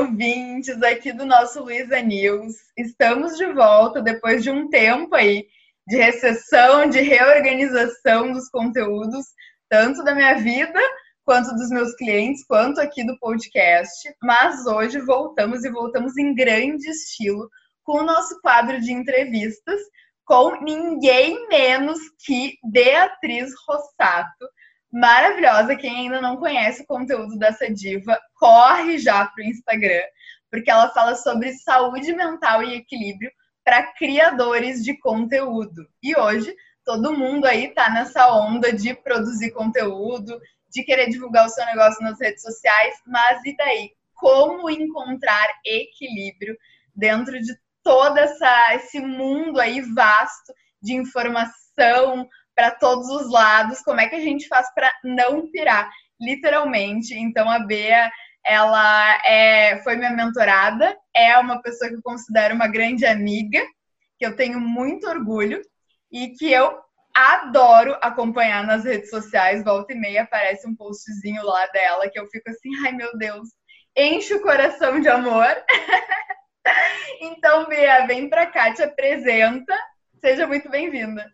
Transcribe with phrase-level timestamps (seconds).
[0.00, 2.54] ouvintes aqui do nosso Luiza News.
[2.74, 5.46] Estamos de volta depois de um tempo aí
[5.86, 9.26] de recessão, de reorganização dos conteúdos,
[9.68, 10.80] tanto da minha vida
[11.22, 13.92] quanto dos meus clientes, quanto aqui do podcast.
[14.22, 17.50] Mas hoje voltamos e voltamos em grande estilo
[17.84, 19.80] com o nosso quadro de entrevistas
[20.24, 24.48] com ninguém menos que Beatriz Rossato.
[24.92, 30.02] Maravilhosa, quem ainda não conhece o conteúdo dessa diva, corre já para o Instagram,
[30.50, 33.30] porque ela fala sobre saúde mental e equilíbrio
[33.64, 35.86] para criadores de conteúdo.
[36.02, 41.50] E hoje todo mundo aí tá nessa onda de produzir conteúdo, de querer divulgar o
[41.50, 43.92] seu negócio nas redes sociais, mas e daí?
[44.14, 46.56] Como encontrar equilíbrio
[46.94, 52.28] dentro de todo essa, esse mundo aí vasto de informação
[52.60, 53.80] para todos os lados?
[53.80, 55.90] Como é que a gente faz para não pirar,
[56.20, 57.14] literalmente?
[57.14, 58.12] Então a Bea
[58.44, 63.62] ela é, foi minha mentorada, é uma pessoa que eu considero uma grande amiga,
[64.18, 65.62] que eu tenho muito orgulho
[66.12, 66.78] e que eu
[67.14, 69.64] adoro acompanhar nas redes sociais.
[69.64, 73.48] Volta e meia aparece um postzinho lá dela que eu fico assim, ai meu Deus,
[73.96, 75.56] enche o coração de amor.
[77.22, 79.74] então, Bia, vem pra cá, te apresenta.
[80.20, 81.26] Seja muito bem-vinda.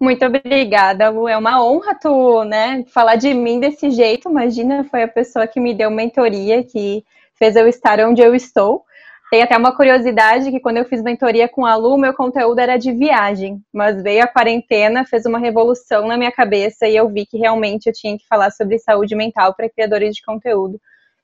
[0.00, 1.28] Muito obrigada, Lu.
[1.28, 4.30] É uma honra tu, né, falar de mim desse jeito.
[4.30, 8.82] Imagina, foi a pessoa que me deu mentoria, que fez eu estar onde eu estou.
[9.30, 12.76] Tem até uma curiosidade que quando eu fiz mentoria com a Lu, meu conteúdo era
[12.78, 17.26] de viagem, mas veio a quarentena, fez uma revolução na minha cabeça e eu vi
[17.26, 20.80] que realmente eu tinha que falar sobre saúde mental para criadores de conteúdo.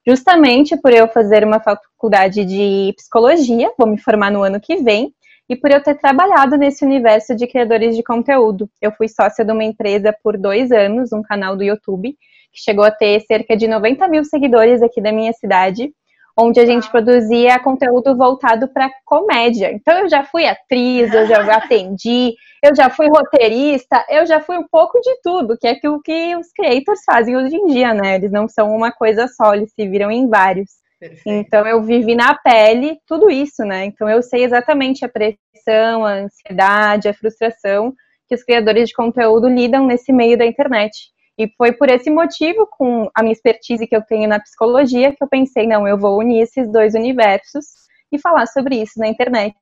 [0.07, 5.13] Justamente por eu fazer uma faculdade de psicologia, vou me formar no ano que vem,
[5.49, 8.69] e por eu ter trabalhado nesse universo de criadores de conteúdo.
[8.81, 12.17] Eu fui sócia de uma empresa por dois anos, um canal do YouTube,
[12.53, 15.93] que chegou a ter cerca de 90 mil seguidores aqui da minha cidade,
[16.39, 19.73] onde a gente produzia conteúdo voltado para comédia.
[19.73, 24.59] Então eu já fui atriz, eu já atendi, eu já fui roteirista, eu já fui
[24.59, 28.17] um pouco de tudo, que é o que os creators fazem hoje em dia, né?
[28.17, 30.86] Eles não são uma coisa só, eles se viram em vários.
[31.27, 33.85] Então eu vivi na pele tudo isso, né?
[33.85, 37.95] Então eu sei exatamente a pressão, a ansiedade, a frustração
[38.29, 40.93] que os criadores de conteúdo lidam nesse meio da internet.
[41.39, 45.23] E foi por esse motivo, com a minha expertise que eu tenho na psicologia, que
[45.23, 47.67] eu pensei, não, eu vou unir esses dois universos
[48.11, 49.55] e falar sobre isso na internet.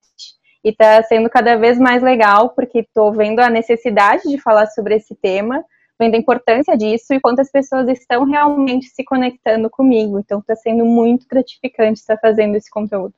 [0.65, 4.95] E está sendo cada vez mais legal, porque estou vendo a necessidade de falar sobre
[4.95, 5.63] esse tema,
[5.99, 10.19] vendo a importância disso e quantas pessoas estão realmente se conectando comigo.
[10.19, 13.15] Então está sendo muito gratificante estar fazendo esse conteúdo.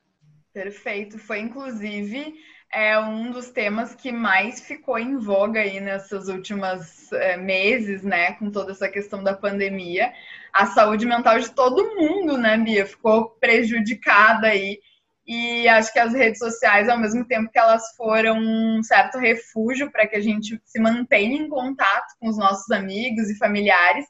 [0.53, 1.17] Perfeito.
[1.17, 2.35] Foi inclusive
[2.73, 8.33] é um dos temas que mais ficou em voga aí nessas últimas é, meses, né,
[8.33, 10.11] com toda essa questão da pandemia.
[10.53, 14.79] A saúde mental de todo mundo, né, Bia, ficou prejudicada aí.
[15.27, 19.91] E acho que as redes sociais, ao mesmo tempo que elas foram um certo refúgio
[19.91, 24.05] para que a gente se mantenha em contato com os nossos amigos e familiares,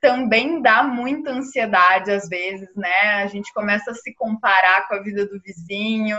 [0.00, 3.22] também dá muita ansiedade às vezes, né?
[3.22, 6.16] A gente começa a se comparar com a vida do vizinho.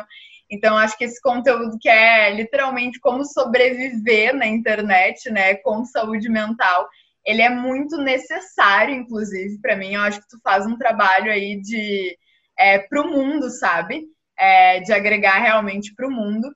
[0.50, 6.30] Então, acho que esse conteúdo que é literalmente como sobreviver na internet, né, com saúde
[6.30, 6.88] mental,
[7.26, 9.94] ele é muito necessário, inclusive, para mim.
[9.94, 12.18] Eu acho que tu faz um trabalho aí de
[12.58, 14.04] é, para o mundo, sabe?
[14.38, 16.54] É, de agregar realmente para o mundo.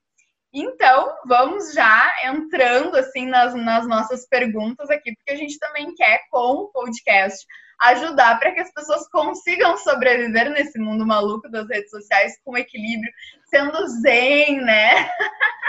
[0.54, 6.22] Então, vamos já entrando assim nas, nas nossas perguntas aqui, porque a gente também quer,
[6.32, 7.46] com o podcast,
[7.82, 13.12] ajudar para que as pessoas consigam sobreviver nesse mundo maluco das redes sociais com equilíbrio,
[13.50, 15.10] sendo zen, né?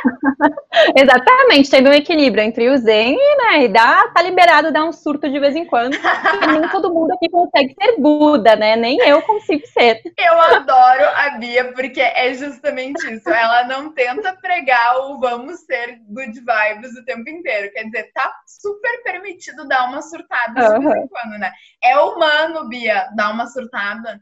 [0.96, 4.92] Exatamente, tendo um equilíbrio entre o zen e, né, e dá, tá liberado dar um
[4.92, 5.96] surto de vez em quando.
[6.46, 8.76] nem todo mundo aqui consegue ser Buda, né?
[8.76, 10.00] Nem eu consigo ser.
[10.16, 13.28] Eu adoro a Bia, porque é justamente isso.
[13.28, 17.72] Ela não tenta pregar o vamos ser good vibes o tempo inteiro.
[17.72, 21.52] Quer dizer, tá super permitido dar uma surtada de vez em quando, né?
[21.82, 24.20] É humano, Bia, dar uma surtada.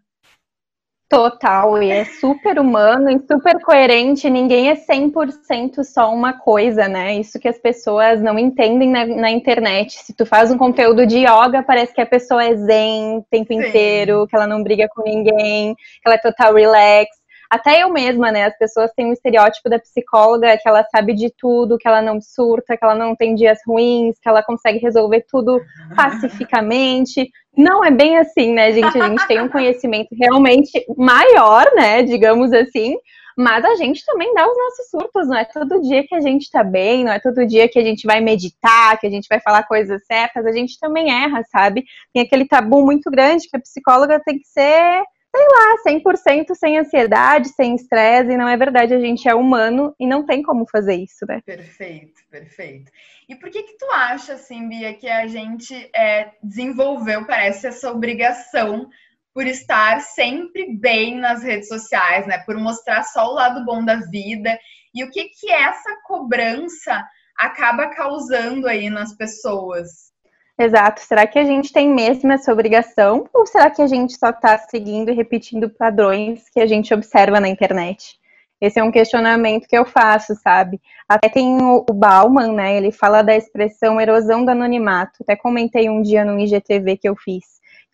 [1.08, 7.14] Total, e é super humano e super coerente, ninguém é 100% só uma coisa, né?
[7.14, 10.02] Isso que as pessoas não entendem na, na, internet.
[10.02, 13.54] Se tu faz um conteúdo de yoga, parece que a pessoa é zen o tempo
[13.54, 13.60] Sim.
[13.60, 17.08] inteiro, que ela não briga com ninguém, que ela é total relax.
[17.50, 18.44] Até eu mesma, né?
[18.44, 22.20] As pessoas têm um estereótipo da psicóloga que ela sabe de tudo, que ela não
[22.20, 25.60] surta, que ela não tem dias ruins, que ela consegue resolver tudo
[25.94, 27.30] pacificamente.
[27.56, 29.00] Não é bem assim, né, gente?
[29.00, 32.02] A gente tem um conhecimento realmente maior, né?
[32.02, 32.96] Digamos assim.
[33.38, 36.50] Mas a gente também dá os nossos surtos, não é todo dia que a gente
[36.50, 39.38] tá bem, não é todo dia que a gente vai meditar, que a gente vai
[39.40, 41.84] falar coisas certas, a gente também erra, sabe?
[42.14, 45.02] Tem aquele tabu muito grande que a psicóloga tem que ser
[45.34, 49.94] sei lá, 100% sem ansiedade, sem estresse, e não é verdade, a gente é humano
[49.98, 51.40] e não tem como fazer isso, né?
[51.44, 52.90] Perfeito, perfeito.
[53.28, 57.90] E por que que tu acha, assim, Bia, que a gente é, desenvolveu, parece, essa
[57.90, 58.88] obrigação
[59.34, 62.38] por estar sempre bem nas redes sociais, né?
[62.38, 64.58] Por mostrar só o lado bom da vida.
[64.94, 67.06] E o que que essa cobrança
[67.38, 70.10] acaba causando aí nas pessoas?
[70.58, 71.02] Exato.
[71.02, 73.28] Será que a gente tem mesmo essa obrigação?
[73.32, 77.38] Ou será que a gente só está seguindo e repetindo padrões que a gente observa
[77.38, 78.18] na internet?
[78.58, 80.80] Esse é um questionamento que eu faço, sabe?
[81.06, 82.74] Até tem o, Bauman, né?
[82.74, 85.22] Ele fala da expressão erosão do anonimato.
[85.22, 87.44] Até comentei um dia no IGTV que eu fiz.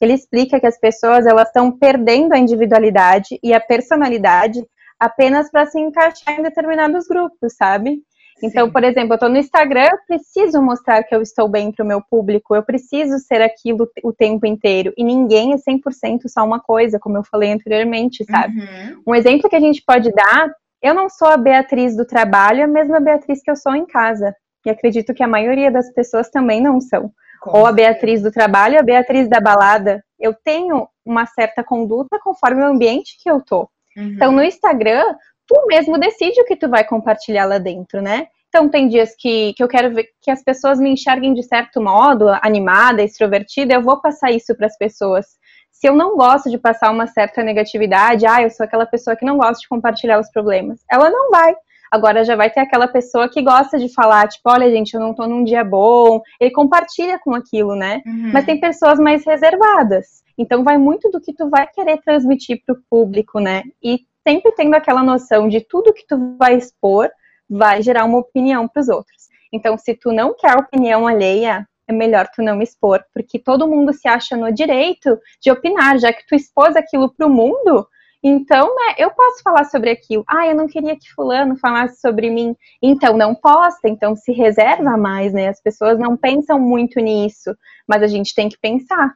[0.00, 4.64] Ele explica que as pessoas elas estão perdendo a individualidade e a personalidade
[5.00, 8.00] apenas para se encaixar em determinados grupos, sabe?
[8.43, 8.73] Então, Sim.
[8.73, 11.87] por exemplo, eu estou no Instagram, eu preciso mostrar que eu estou bem para o
[11.87, 14.93] meu público, eu preciso ser aquilo o tempo inteiro.
[14.97, 18.59] E ninguém é 100% só uma coisa, como eu falei anteriormente, sabe?
[18.59, 19.03] Uhum.
[19.09, 20.50] Um exemplo que a gente pode dar,
[20.83, 24.35] eu não sou a Beatriz do trabalho, a mesma Beatriz que eu sou em casa.
[24.67, 27.12] E acredito que a maioria das pessoas também não são.
[27.41, 30.03] Com Ou a Beatriz do trabalho, a Beatriz da balada.
[30.19, 33.69] Eu tenho uma certa conduta conforme o ambiente que eu tô.
[33.97, 34.12] Uhum.
[34.15, 35.05] Então, no Instagram,
[35.52, 38.26] tu mesmo decide o que tu vai compartilhar lá dentro, né?
[38.49, 41.81] Então, tem dias que, que eu quero ver que as pessoas me enxerguem de certo
[41.81, 45.26] modo, animada, extrovertida, eu vou passar isso para as pessoas.
[45.70, 49.25] Se eu não gosto de passar uma certa negatividade, ah, eu sou aquela pessoa que
[49.25, 51.54] não gosta de compartilhar os problemas, ela não vai.
[51.90, 55.14] Agora já vai ter aquela pessoa que gosta de falar, tipo, olha, gente, eu não
[55.14, 56.22] tô num dia bom.
[56.40, 58.00] Ele compartilha com aquilo, né?
[58.06, 58.31] Uhum.
[58.32, 60.22] Mas tem pessoas mais reservadas.
[60.38, 63.62] Então vai muito do que tu vai querer transmitir pro público, né?
[63.82, 67.11] E sempre tendo aquela noção de tudo que tu vai expor
[67.49, 69.29] vai gerar uma opinião para os outros.
[69.53, 73.93] Então, se tu não quer opinião alheia, é melhor tu não expor, porque todo mundo
[73.93, 77.87] se acha no direito de opinar, já que tu expôs aquilo para o mundo.
[78.25, 80.25] Então, né, eu posso falar sobre aquilo.
[80.29, 82.55] Ah, eu não queria que fulano falasse sobre mim.
[82.81, 85.49] Então, não posta, então se reserva mais, né?
[85.49, 87.55] As pessoas não pensam muito nisso,
[87.87, 89.13] mas a gente tem que pensar.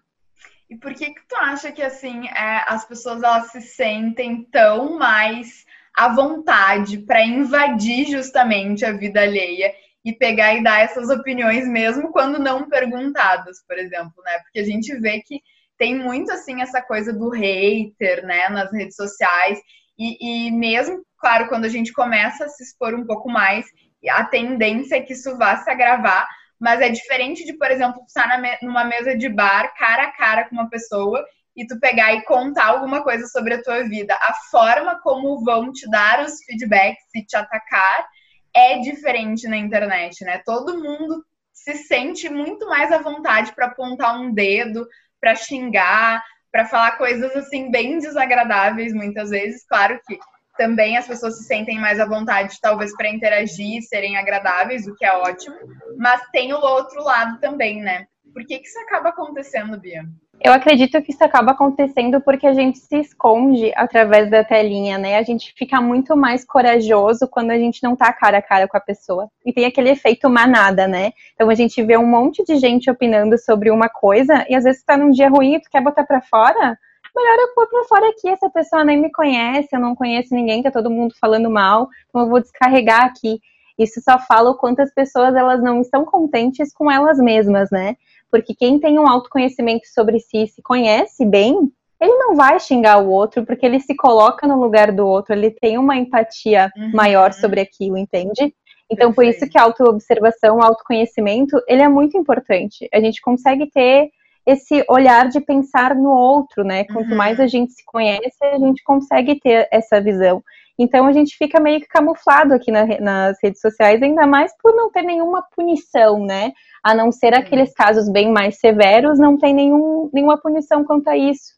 [0.69, 4.99] E por que que tu acha que assim é, as pessoas elas se sentem tão
[4.99, 5.65] mais
[5.97, 9.73] à vontade para invadir justamente a vida alheia
[10.05, 14.39] e pegar e dar essas opiniões mesmo quando não perguntadas, por exemplo, né?
[14.41, 15.41] Porque a gente vê que
[15.79, 19.59] tem muito assim essa coisa do hater, né, nas redes sociais
[19.99, 23.67] e, e mesmo, claro, quando a gente começa a se expor um pouco mais,
[24.11, 26.29] a tendência é que isso vá se agravar,
[26.59, 30.55] mas é diferente de, por exemplo, estar numa mesa de bar, cara a cara com
[30.55, 31.25] uma pessoa,
[31.57, 34.15] e tu pegar e contar alguma coisa sobre a tua vida.
[34.15, 38.07] A forma como vão te dar os feedbacks e te atacar
[38.55, 40.43] é diferente na internet, né?
[40.45, 44.87] Todo mundo se sente muito mais à vontade para apontar um dedo,
[45.21, 46.23] para xingar,
[46.53, 49.67] para falar coisas assim bem desagradáveis muitas vezes.
[49.67, 50.19] Claro que
[50.57, 55.05] também as pessoas se sentem mais à vontade, talvez, para interagir, serem agradáveis, o que
[55.05, 55.57] é ótimo,
[55.97, 58.07] mas tem o outro lado também, né?
[58.33, 60.03] Por que, que isso acaba acontecendo, Bia?
[60.41, 65.17] Eu acredito que isso acaba acontecendo porque a gente se esconde através da telinha, né?
[65.17, 68.77] A gente fica muito mais corajoso quando a gente não tá cara a cara com
[68.77, 69.31] a pessoa.
[69.45, 71.13] E tem aquele efeito manada, né?
[71.35, 74.85] Então a gente vê um monte de gente opinando sobre uma coisa e às vezes
[74.85, 76.79] tá num dia ruim e tu quer botar para fora,
[77.17, 80.63] melhor eu pôr pra fora aqui, essa pessoa nem me conhece, eu não conheço ninguém,
[80.63, 83.41] tá todo mundo falando mal, então eu vou descarregar aqui.
[83.79, 87.97] Isso só fala o quanto as pessoas elas não estão contentes com elas mesmas, né?
[88.31, 91.71] Porque quem tem um autoconhecimento sobre si, se conhece bem,
[92.01, 95.51] ele não vai xingar o outro porque ele se coloca no lugar do outro, ele
[95.51, 96.93] tem uma empatia uhum.
[96.93, 98.55] maior sobre aquilo, entende?
[98.91, 99.15] Então, Perfeito.
[99.15, 102.89] por isso que a autoobservação, o autoconhecimento, ele é muito importante.
[102.93, 104.11] A gente consegue ter
[104.47, 106.85] esse olhar de pensar no outro, né?
[106.85, 107.17] Quanto uhum.
[107.17, 110.43] mais a gente se conhece, a gente consegue ter essa visão.
[110.79, 114.75] Então a gente fica meio que camuflado aqui na, nas redes sociais, ainda mais por
[114.75, 116.53] não ter nenhuma punição, né?
[116.85, 121.17] A não ser aqueles casos bem mais severos, não tem nenhum, nenhuma punição quanto a
[121.17, 121.57] isso.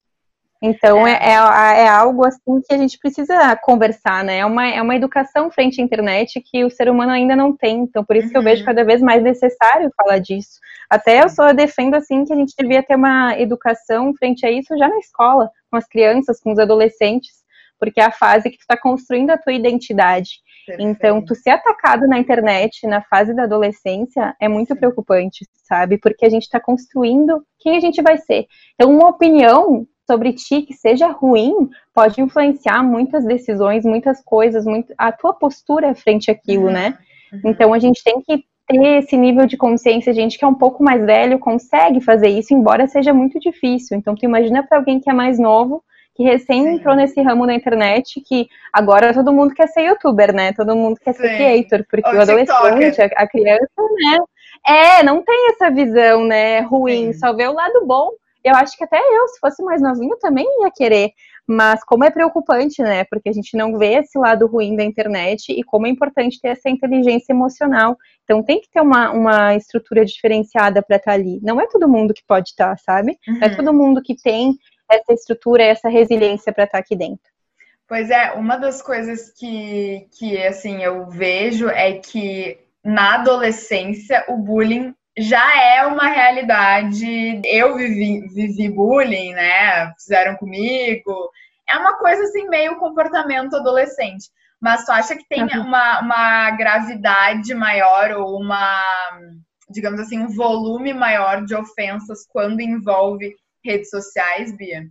[0.61, 4.39] Então é, é, é, é, algo assim que a gente precisa conversar, né?
[4.39, 7.79] É uma, é uma educação frente à internet que o ser humano ainda não tem.
[7.79, 8.33] Então, por isso uhum.
[8.33, 8.67] que eu vejo uhum.
[8.67, 10.59] cada vez mais necessário falar disso.
[10.91, 14.77] Até eu só defendo assim que a gente devia ter uma educação frente a isso
[14.77, 17.45] já na escola, com as crianças, com os adolescentes,
[17.79, 20.41] porque é a fase que tu está construindo a tua identidade.
[20.67, 20.91] Perfeito.
[20.91, 24.81] Então, tu ser atacado na internet na fase da adolescência é muito Sim.
[24.81, 25.99] preocupante, sabe?
[25.99, 28.47] Porque a gente está construindo quem a gente vai ser.
[28.75, 34.95] Então, uma opinião sobre ti que seja ruim pode influenciar muitas decisões, muitas coisas, muito,
[34.97, 36.73] a tua postura frente àquilo, uhum.
[36.73, 36.99] né?
[37.31, 37.41] Uhum.
[37.45, 40.55] Então a gente tem que ter esse nível de consciência, a gente que é um
[40.55, 43.99] pouco mais velho consegue fazer isso, embora seja muito difícil.
[43.99, 45.85] Então tu imagina para alguém que é mais novo,
[46.15, 46.75] que recém Sim.
[46.75, 50.53] entrou nesse ramo na internet, que agora todo mundo quer ser youtuber, né?
[50.53, 51.23] Todo mundo quer Sim.
[51.23, 54.19] ser creator, porque o, o adolescente, a, a, criança, né?
[54.67, 57.19] É, não tem essa visão, né, ruim, Sim.
[57.19, 58.11] só vê o lado bom.
[58.49, 61.13] Eu acho que até eu, se fosse mais novinho, também ia querer.
[61.47, 63.05] Mas como é preocupante, né?
[63.05, 66.49] Porque a gente não vê esse lado ruim da internet e como é importante ter
[66.49, 67.97] essa inteligência emocional.
[68.25, 71.41] Então tem que ter uma, uma estrutura diferenciada para estar tá ali.
[71.43, 73.19] Não é todo mundo que pode estar, tá, sabe?
[73.27, 73.39] Uhum.
[73.41, 73.57] É uhum.
[73.57, 74.55] todo mundo que tem
[74.91, 77.25] essa estrutura, essa resiliência para estar tá aqui dentro.
[77.87, 84.37] Pois é, uma das coisas que, que assim eu vejo é que na adolescência o
[84.37, 87.41] bullying já é uma realidade.
[87.45, 89.93] Eu vivi, vivi bullying, né?
[89.95, 91.31] Fizeram comigo.
[91.69, 94.31] É uma coisa assim, meio comportamento adolescente.
[94.61, 95.67] Mas tu acha que tem uhum.
[95.67, 98.83] uma, uma gravidade maior ou uma,
[99.71, 103.35] digamos assim, um volume maior de ofensas quando envolve
[103.65, 104.85] redes sociais, Bia?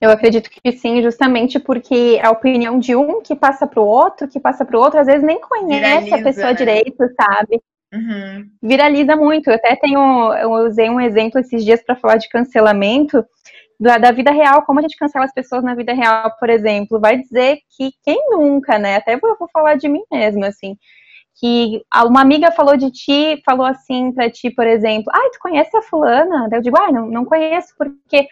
[0.00, 4.28] Eu acredito que sim, justamente porque a opinião de um que passa para o outro,
[4.28, 6.54] que passa para o outro, às vezes nem conhece Viraliza, a pessoa né?
[6.54, 7.62] direito, sabe?
[7.96, 8.50] Uhum.
[8.62, 9.48] Viraliza muito.
[9.48, 13.24] Eu até tenho, eu usei um exemplo esses dias para falar de cancelamento
[13.80, 17.00] da, da, vida real, como a gente cancela as pessoas na vida real, por exemplo,
[17.00, 18.96] vai dizer que quem nunca, né?
[18.96, 20.76] Até vou, vou falar de mim mesma, assim,
[21.38, 25.76] que uma amiga falou de ti, falou assim para ti, por exemplo, ai, tu conhece
[25.76, 26.48] a fulana?
[26.48, 28.26] Daí eu digo, ai, não, não conheço, porque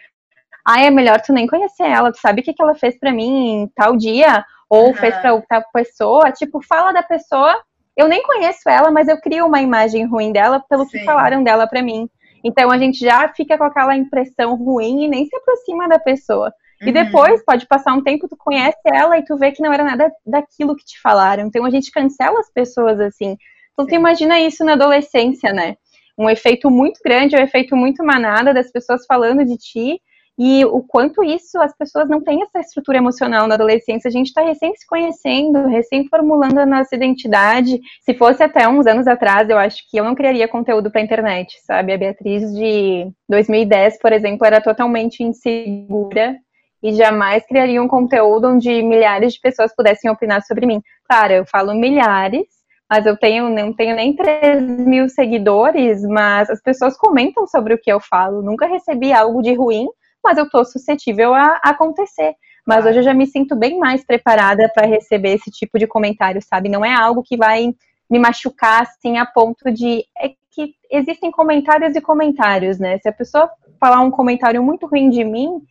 [0.65, 3.13] ai, é melhor tu nem conhecer ela, tu sabe o que, que ela fez para
[3.13, 4.93] mim em tal dia, ou uhum.
[4.95, 7.61] fez pra tal pessoa, tipo, fala da pessoa,
[7.95, 10.99] eu nem conheço ela, mas eu crio uma imagem ruim dela pelo Sim.
[10.99, 12.09] que falaram dela para mim.
[12.43, 16.53] Então a gente já fica com aquela impressão ruim e nem se aproxima da pessoa.
[16.81, 16.91] E uhum.
[16.93, 20.11] depois pode passar um tempo, tu conhece ela e tu vê que não era nada
[20.25, 21.47] daquilo que te falaram.
[21.47, 23.37] Então a gente cancela as pessoas assim.
[23.73, 23.91] Então Sim.
[23.91, 25.75] tu imagina isso na adolescência, né?
[26.17, 30.01] Um efeito muito grande, um efeito muito manada das pessoas falando de ti
[30.37, 34.09] e o quanto isso as pessoas não têm essa estrutura emocional na adolescência.
[34.09, 37.79] A gente está recém se conhecendo, recém formulando a nossa identidade.
[38.01, 41.55] Se fosse até uns anos atrás, eu acho que eu não criaria conteúdo para internet,
[41.65, 41.93] sabe?
[41.93, 46.35] A Beatriz de 2010, por exemplo, era totalmente insegura
[46.83, 50.81] e jamais criaria um conteúdo onde milhares de pessoas pudessem opinar sobre mim.
[51.09, 52.45] Claro, eu falo milhares,
[52.89, 57.77] mas eu tenho, não tenho nem 3 mil seguidores, mas as pessoas comentam sobre o
[57.77, 58.41] que eu falo.
[58.41, 59.87] Nunca recebi algo de ruim
[60.25, 62.33] mas eu estou suscetível a, a, acontecer.
[62.65, 66.41] Mas hoje eu já me sinto bem mais preparada para receber esse tipo de comentário,
[66.41, 66.67] sabe?
[66.67, 67.73] Não é algo que vai
[68.09, 70.03] me machucar assim a ponto de.
[70.17, 72.97] É que existem comentários e comentários, né?
[72.99, 75.61] Se a pessoa falar um comentário muito ruim de mim,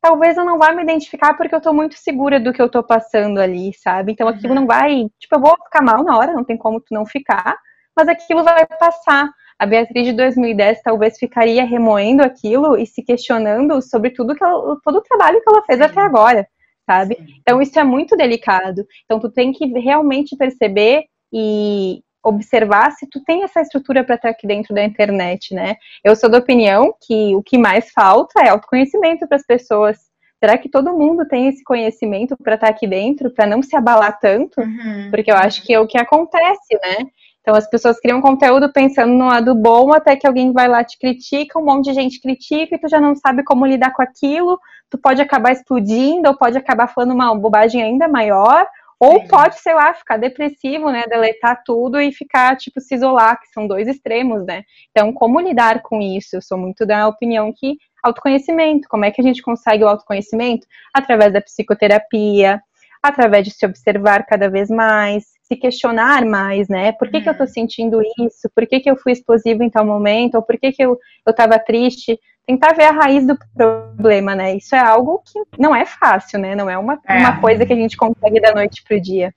[0.00, 2.82] talvez eu não vá me identificar porque eu tô muito segura do que eu tô
[2.82, 4.12] passando ali, sabe?
[4.12, 4.60] Então aquilo uhum.
[4.60, 5.06] não vai.
[5.18, 7.56] Tipo, eu vou ficar mal na hora, não tem como tu não ficar,
[7.94, 13.82] mas aquilo vai passar a Beatriz de 2010 talvez ficaria remoendo aquilo e se questionando
[13.82, 15.84] sobre tudo que ela, todo o trabalho que ela fez Sim.
[15.84, 16.48] até agora,
[16.88, 17.16] sabe?
[17.16, 17.26] Sim.
[17.42, 18.86] Então isso é muito delicado.
[19.04, 24.30] Então tu tem que realmente perceber e observar se tu tem essa estrutura para estar
[24.30, 25.76] aqui dentro da internet, né?
[26.02, 29.98] Eu sou da opinião que o que mais falta é autoconhecimento para as pessoas.
[30.42, 34.18] Será que todo mundo tem esse conhecimento para estar aqui dentro, para não se abalar
[34.18, 34.58] tanto?
[34.58, 35.10] Uhum.
[35.10, 37.06] Porque eu acho que é o que acontece, né?
[37.40, 40.98] Então as pessoas criam conteúdo pensando no lado bom, até que alguém vai lá te
[40.98, 44.58] critica, um monte de gente critica e tu já não sabe como lidar com aquilo,
[44.90, 48.66] tu pode acabar explodindo, ou pode acabar falando uma bobagem ainda maior,
[48.98, 49.28] ou Sim.
[49.28, 53.66] pode, sei lá, ficar depressivo, né, deletar tudo e ficar, tipo, se isolar, que são
[53.66, 54.62] dois extremos, né?
[54.90, 56.36] Então, como lidar com isso?
[56.36, 60.66] Eu sou muito da opinião que autoconhecimento, como é que a gente consegue o autoconhecimento?
[60.92, 62.60] Através da psicoterapia,
[63.02, 66.92] através de se observar cada vez mais, se questionar mais, né?
[66.92, 67.48] Por que, que eu tô uhum.
[67.48, 68.48] sentindo isso?
[68.54, 70.36] Por que, que eu fui explosivo em tal momento?
[70.36, 72.18] Ou por que, que eu, eu tava triste?
[72.46, 74.54] Tentar ver a raiz do problema, né?
[74.54, 76.54] Isso é algo que não é fácil, né?
[76.54, 77.18] Não é uma, é.
[77.18, 79.32] uma coisa que a gente consegue da noite pro dia.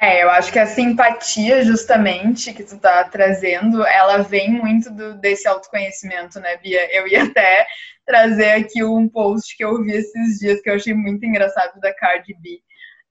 [0.00, 5.14] É, eu acho que a simpatia, justamente, que tu tá trazendo, ela vem muito do,
[5.14, 6.88] desse autoconhecimento, né, Bia?
[6.96, 7.66] Eu ia até
[8.06, 11.92] trazer aqui um post que eu vi esses dias que eu achei muito engraçado da
[11.92, 12.60] Cardi B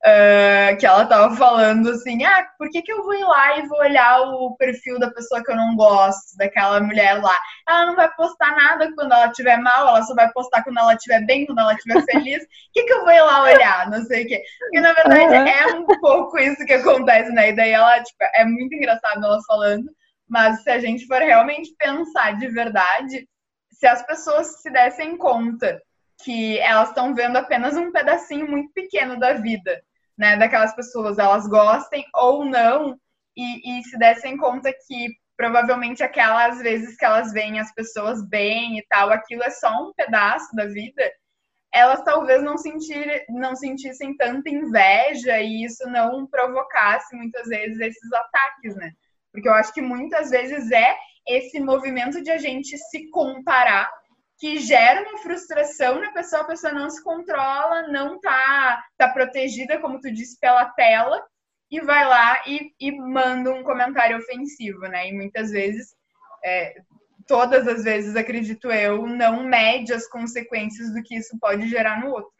[0.05, 3.67] Uh, que ela tava falando assim, ah, por que, que eu vou ir lá e
[3.67, 7.35] vou olhar o perfil da pessoa que eu não gosto, daquela mulher lá?
[7.67, 10.93] Ela não vai postar nada quando ela estiver mal, ela só vai postar quando ela
[10.93, 12.43] estiver bem, quando ela estiver feliz.
[12.43, 13.89] O que, que eu vou ir lá olhar?
[13.89, 14.43] Não sei o quê.
[14.59, 17.49] Porque na verdade é um pouco isso que acontece, né?
[17.49, 19.89] E daí ela, tipo, é muito engraçado ela falando,
[20.29, 23.27] mas se a gente for realmente pensar de verdade,
[23.71, 25.81] se as pessoas se dessem conta
[26.23, 29.81] que elas estão vendo apenas um pedacinho muito pequeno da vida,
[30.17, 32.99] né, daquelas pessoas, elas gostem ou não,
[33.35, 38.79] e, e se dessem conta que provavelmente aquelas vezes que elas veem as pessoas bem
[38.79, 41.03] e tal, aquilo é só um pedaço da vida,
[41.71, 48.11] elas talvez não, sentir, não sentissem tanta inveja e isso não provocasse muitas vezes esses
[48.11, 48.91] ataques, né?
[49.31, 50.97] Porque eu acho que muitas vezes é
[51.27, 53.91] esse movimento de a gente se comparar
[54.37, 59.79] que gera uma frustração na pessoa, a pessoa não se controla, não tá, tá protegida,
[59.79, 61.23] como tu disse, pela tela,
[61.71, 65.09] e vai lá e, e manda um comentário ofensivo, né?
[65.09, 65.95] E muitas vezes,
[66.45, 66.75] é,
[67.27, 72.11] todas as vezes, acredito eu, não mede as consequências do que isso pode gerar no
[72.11, 72.31] outro.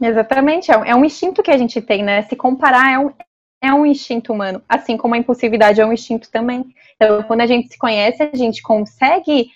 [0.00, 0.08] Né?
[0.08, 2.22] Exatamente, é, é um instinto que a gente tem, né?
[2.22, 3.12] Se comparar é um,
[3.60, 6.72] é um instinto humano, assim como a impulsividade é um instinto também.
[6.94, 9.50] Então, quando a gente se conhece, a gente consegue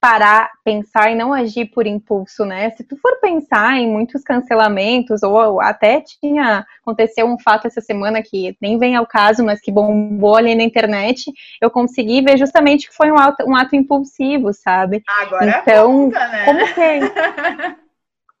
[0.00, 2.70] parar, pensar e não agir por impulso, né?
[2.70, 8.22] Se tu for pensar em muitos cancelamentos, ou até tinha aconteceu um fato essa semana
[8.22, 11.30] que nem vem ao caso, mas que bombou ali na internet,
[11.60, 15.02] eu consegui ver justamente que foi um ato, um ato impulsivo, sabe?
[15.20, 16.44] Agora então, conta, né?
[16.46, 17.80] como que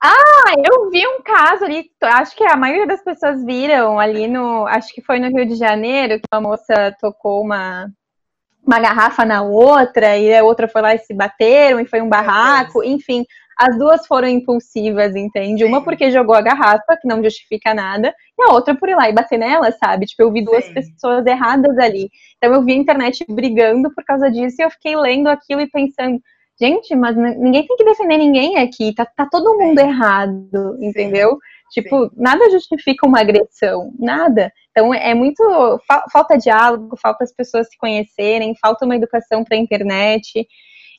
[0.02, 4.66] Ah, eu vi um caso ali, acho que a maioria das pessoas viram ali no,
[4.66, 7.86] acho que foi no Rio de Janeiro, que uma moça tocou uma
[8.66, 12.08] uma garrafa na outra, e a outra foi lá e se bateram, e foi um
[12.08, 13.24] barraco, enfim.
[13.58, 15.64] As duas foram impulsivas, entende?
[15.64, 15.68] Sim.
[15.68, 19.08] Uma porque jogou a garrafa, que não justifica nada, e a outra por ir lá
[19.08, 20.06] e bater nela, sabe?
[20.06, 20.74] Tipo, eu vi duas Sim.
[20.74, 22.08] pessoas erradas ali.
[22.38, 25.68] Então eu vi a internet brigando por causa disso, e eu fiquei lendo aquilo e
[25.68, 26.18] pensando,
[26.60, 29.88] gente, mas ninguém tem que defender ninguém aqui, tá, tá todo mundo Sim.
[29.88, 31.38] errado, entendeu?
[31.70, 34.52] Tipo, nada justifica uma agressão, nada.
[34.80, 35.42] Então é muito
[36.10, 40.48] falta diálogo, falta as pessoas se conhecerem, falta uma educação para a internet.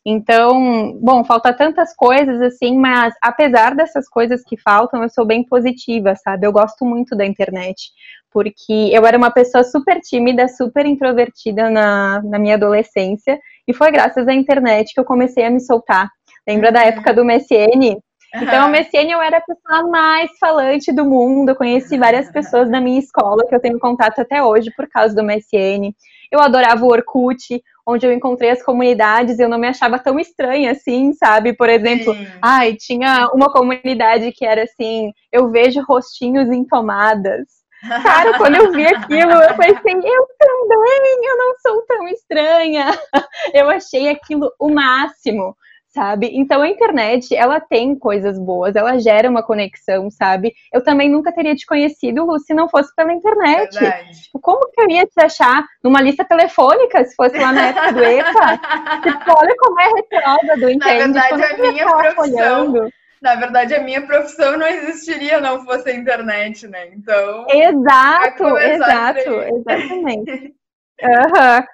[0.06, 5.44] Então, bom, falta tantas coisas assim, mas apesar dessas coisas que faltam, eu sou bem
[5.44, 6.46] positiva, sabe?
[6.46, 7.90] Eu gosto muito da internet,
[8.32, 13.92] porque eu era uma pessoa super tímida, super introvertida na, na minha adolescência, e foi
[13.92, 16.08] graças à internet que eu comecei a me soltar.
[16.48, 17.98] Lembra da época do MSN?
[18.34, 21.50] Então, a MSN eu era a pessoa mais falante do mundo.
[21.50, 25.14] Eu conheci várias pessoas da minha escola que eu tenho contato até hoje por causa
[25.14, 25.94] do MSN.
[26.32, 30.18] Eu adorava o Orkut, onde eu encontrei as comunidades e eu não me achava tão
[30.18, 31.54] estranha assim, sabe?
[31.54, 32.28] Por exemplo, Sim.
[32.42, 37.62] ai, tinha uma comunidade que era assim: eu vejo rostinhos em tomadas.
[38.04, 42.86] Cara, quando eu vi aquilo, eu pensei, eu também, eu não sou tão estranha.
[43.54, 45.56] Eu achei aquilo o máximo
[45.94, 46.32] sabe?
[46.34, 50.54] Então a internet, ela tem coisas boas, ela gera uma conexão, sabe?
[50.74, 53.78] Eu também nunca teria te conhecido, Lu, se não fosse pela internet.
[54.24, 57.94] Tipo, como que eu ia te achar numa lista telefônica, se fosse lá na época
[57.94, 58.58] do EPA?
[59.04, 61.14] tipo, olha como é retrosa do Entende.
[61.14, 62.92] Na verdade, a minha profissão...
[63.22, 66.88] Na verdade, a minha profissão não existiria não fosse a internet, né?
[66.88, 67.46] Então.
[67.50, 70.56] Exato, exato, exatamente.
[71.02, 71.66] Uhum.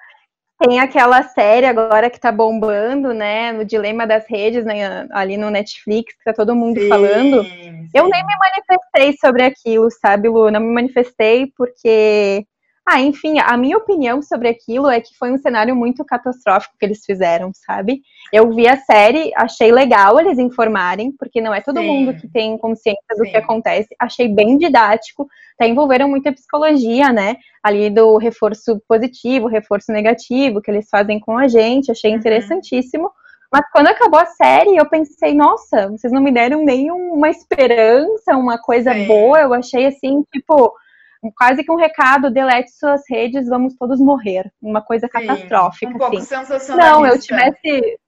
[0.58, 3.52] Tem aquela série agora que tá bombando, né?
[3.52, 7.44] No Dilema das Redes, né, ali no Netflix, que tá todo mundo sim, falando.
[7.44, 7.88] Sim.
[7.94, 10.50] Eu nem me manifestei sobre aquilo, sabe, Lu?
[10.50, 12.44] Não me manifestei porque
[12.90, 16.86] ah, enfim, a minha opinião sobre aquilo é que foi um cenário muito catastrófico que
[16.86, 18.00] eles fizeram, sabe?
[18.32, 21.86] Eu vi a série, achei legal eles informarem, porque não é todo Sim.
[21.86, 23.88] mundo que tem consciência do que acontece.
[23.98, 27.36] Achei bem didático, até envolveram muita psicologia, né?
[27.68, 32.16] Ali do reforço positivo, reforço negativo que eles fazem com a gente, achei uhum.
[32.16, 33.10] interessantíssimo.
[33.52, 38.58] Mas quando acabou a série, eu pensei, nossa, vocês não me deram nenhuma esperança, uma
[38.58, 39.06] coisa Sim.
[39.06, 39.40] boa.
[39.40, 40.72] Eu achei assim, tipo,
[41.36, 44.50] quase que um recado, delete suas redes, vamos todos morrer.
[44.62, 45.94] Uma coisa Sim, catastrófica.
[45.94, 46.72] Um pouco assim.
[46.76, 47.98] Não, eu tivesse.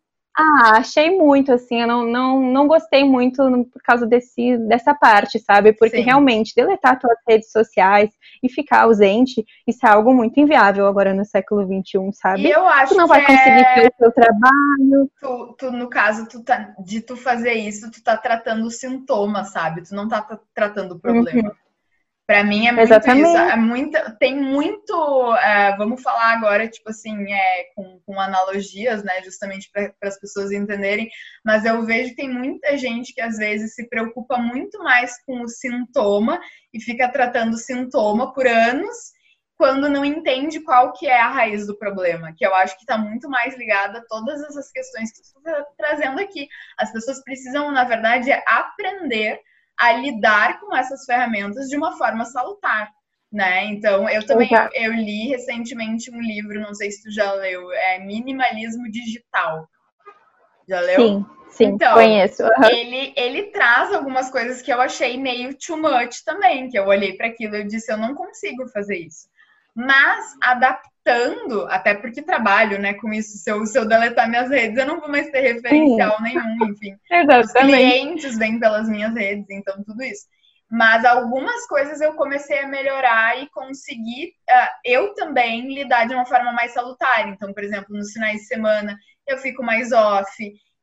[0.40, 5.38] Ah, achei muito, assim, eu não, não, não gostei muito por causa desse, dessa parte,
[5.38, 5.74] sabe?
[5.74, 6.02] Porque Sim.
[6.02, 8.10] realmente, deletar suas redes sociais
[8.42, 12.42] e ficar ausente, isso é algo muito inviável agora no século XXI, sabe?
[12.46, 13.74] E eu acho tu não vai conseguir é...
[13.74, 15.10] ter o seu trabalho.
[15.20, 19.44] Tu, tu, no caso, tu tá, de tu fazer isso, tu tá tratando o sintoma,
[19.44, 19.82] sabe?
[19.82, 21.50] Tu não tá tratando o problema.
[21.50, 21.54] Uhum.
[22.30, 23.26] Para mim é muito Exatamente.
[23.26, 23.36] isso.
[23.36, 25.34] É muito, tem muito.
[25.38, 29.20] É, vamos falar agora, tipo assim, é, com, com analogias, né?
[29.24, 31.10] Justamente para as pessoas entenderem.
[31.44, 35.42] Mas eu vejo que tem muita gente que às vezes se preocupa muito mais com
[35.42, 36.40] o sintoma
[36.72, 38.96] e fica tratando o sintoma por anos
[39.56, 42.96] quando não entende qual que é a raiz do problema, que eu acho que está
[42.96, 46.46] muito mais ligada a todas essas questões que tu está trazendo aqui.
[46.78, 49.40] As pessoas precisam, na verdade, aprender
[49.80, 52.90] a lidar com essas ferramentas de uma forma salutar.
[53.32, 53.66] Né?
[53.66, 58.00] Então, eu também eu li recentemente um livro, não sei se tu já leu, é
[58.00, 59.68] Minimalismo Digital.
[60.68, 61.00] Já leu?
[61.00, 62.42] Sim, sim, então, conheço.
[62.42, 62.64] Uhum.
[62.70, 67.16] Ele, ele traz algumas coisas que eu achei meio too much também, que eu olhei
[67.16, 69.29] para aquilo e disse, eu não consigo fazer isso.
[69.74, 74.78] Mas adaptando, até porque trabalho, né, com isso, se eu, se eu deletar minhas redes,
[74.78, 76.22] eu não vou mais ter referencial Sim.
[76.22, 76.96] nenhum, enfim.
[77.10, 77.46] Exatamente.
[77.46, 80.26] Os clientes vêm pelas minhas redes, então tudo isso.
[80.70, 86.24] Mas algumas coisas eu comecei a melhorar e conseguir uh, eu também lidar de uma
[86.24, 87.28] forma mais salutar.
[87.28, 90.30] Então, por exemplo, nos finais de semana eu fico mais off,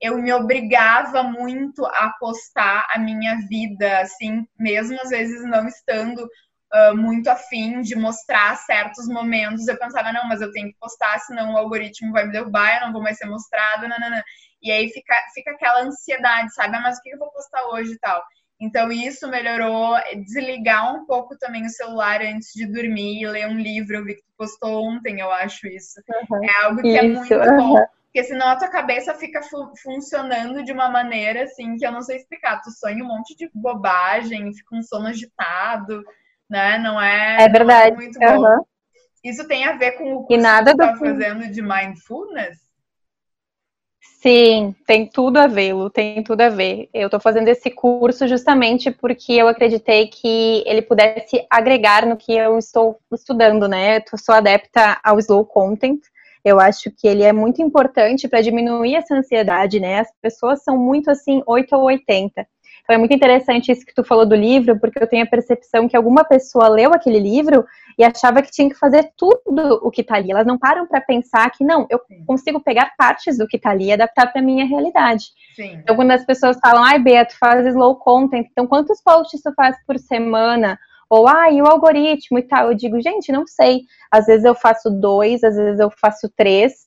[0.02, 6.28] eu me obrigava muito a postar a minha vida, assim, mesmo às vezes não estando
[6.74, 9.68] uh, muito afim de mostrar certos momentos.
[9.68, 12.88] Eu pensava, não, mas eu tenho que postar, senão o algoritmo vai me derrubar, eu
[12.88, 14.24] não vou mais ser mostrada, nanana.
[14.62, 16.76] E aí fica, fica aquela ansiedade, sabe?
[16.76, 18.24] Ah, mas o que eu vou postar hoje e tal?
[18.60, 19.96] Então, isso melhorou.
[20.26, 23.98] Desligar um pouco também o celular antes de dormir, ler um livro.
[23.98, 26.02] Eu vi que tu postou ontem, eu acho isso.
[26.32, 26.44] Uhum.
[26.44, 27.74] É algo que é isso, é muito uhum.
[27.76, 27.86] bom.
[28.06, 32.02] Porque senão a tua cabeça fica fu funcionando de uma maneira assim que eu não
[32.02, 32.62] sei explicar.
[32.62, 36.04] Tu sonha um monte de bobagem, fica um sono agitado,
[36.50, 36.78] né?
[36.80, 37.96] Não é, é verdade.
[37.96, 38.40] Não é muito bom.
[38.40, 38.64] Uhum.
[39.24, 42.68] Isso tem a ver com o que tu tá fazendo de mindfulness?
[44.22, 46.90] Sim, tem tudo a ver, Lu, tem tudo a ver.
[46.94, 52.34] Eu estou fazendo esse curso justamente porque eu acreditei que ele pudesse agregar no que
[52.34, 53.98] eu estou estudando, né?
[53.98, 56.00] Eu sou adepta ao slow content.
[56.44, 60.00] Eu acho que ele é muito importante para diminuir essa ansiedade, né?
[60.00, 62.48] As pessoas são muito assim, 8 ou 80.
[62.88, 65.90] Então é muito interessante isso que tu falou do livro, porque eu tenho a percepção
[65.90, 67.66] que alguma pessoa leu aquele livro
[68.00, 70.32] e achava que tinha que fazer tudo o que está ali.
[70.32, 73.88] Elas não param para pensar que não, eu consigo pegar partes do que está ali
[73.88, 75.26] e adaptar para minha realidade.
[75.54, 75.74] Sim.
[75.84, 79.76] Então, quando as pessoas falam, ai, Beto, faz slow content, então quantos posts tu faz
[79.86, 80.80] por semana?
[81.10, 82.68] Ou, ah, e o algoritmo e tal?
[82.72, 83.82] Eu digo, gente, não sei.
[84.10, 86.87] Às vezes eu faço dois, às vezes eu faço três,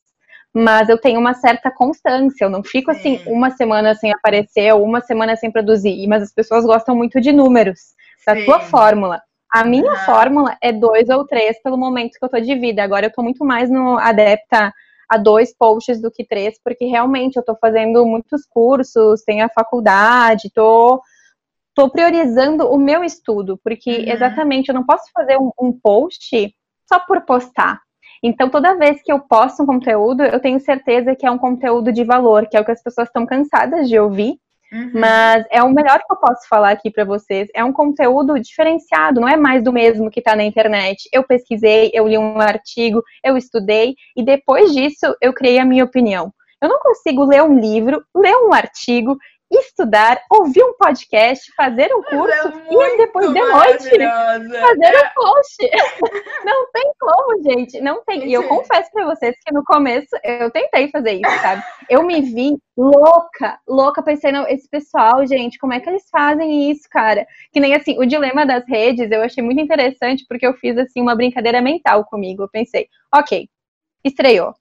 [0.54, 2.44] mas eu tenho uma certa constância.
[2.44, 3.24] Eu não fico assim Sim.
[3.26, 6.06] uma semana sem aparecer, ou uma semana sem produzir.
[6.06, 7.80] Mas as pessoas gostam muito de números,
[8.26, 8.44] da Sim.
[8.44, 9.22] tua fórmula.
[9.52, 12.82] A minha fórmula é dois ou três pelo momento que eu tô de vida.
[12.82, 14.72] Agora eu tô muito mais no adepta
[15.08, 19.48] a dois posts do que três, porque realmente eu tô fazendo muitos cursos, tenho a
[19.48, 21.02] faculdade, tô,
[21.74, 24.04] tô priorizando o meu estudo, porque uhum.
[24.06, 26.54] exatamente eu não posso fazer um, um post
[26.88, 27.80] só por postar.
[28.22, 31.90] Então, toda vez que eu posto um conteúdo, eu tenho certeza que é um conteúdo
[31.92, 34.34] de valor, que é o que as pessoas estão cansadas de ouvir.
[34.72, 34.92] Uhum.
[34.94, 37.48] Mas é o melhor que eu posso falar aqui para vocês.
[37.54, 41.08] É um conteúdo diferenciado, não é mais do mesmo que está na internet.
[41.12, 45.84] Eu pesquisei, eu li um artigo, eu estudei e depois disso eu criei a minha
[45.84, 46.32] opinião.
[46.62, 49.16] Eu não consigo ler um livro, ler um artigo
[49.50, 55.00] estudar, ouvir um podcast, fazer um curso é e depois de noite fazer é.
[55.00, 55.56] um post.
[56.44, 57.80] Não tem como, gente.
[57.80, 58.28] Não tem.
[58.28, 61.62] E eu confesso para vocês que no começo eu tentei fazer isso, sabe?
[61.88, 66.70] Eu me vi louca, louca, pensei, não, esse pessoal, gente, como é que eles fazem
[66.70, 67.26] isso, cara?
[67.52, 71.00] Que nem assim, o dilema das redes eu achei muito interessante porque eu fiz assim
[71.00, 72.44] uma brincadeira mental comigo.
[72.44, 73.48] Eu pensei, ok,
[74.04, 74.54] estreou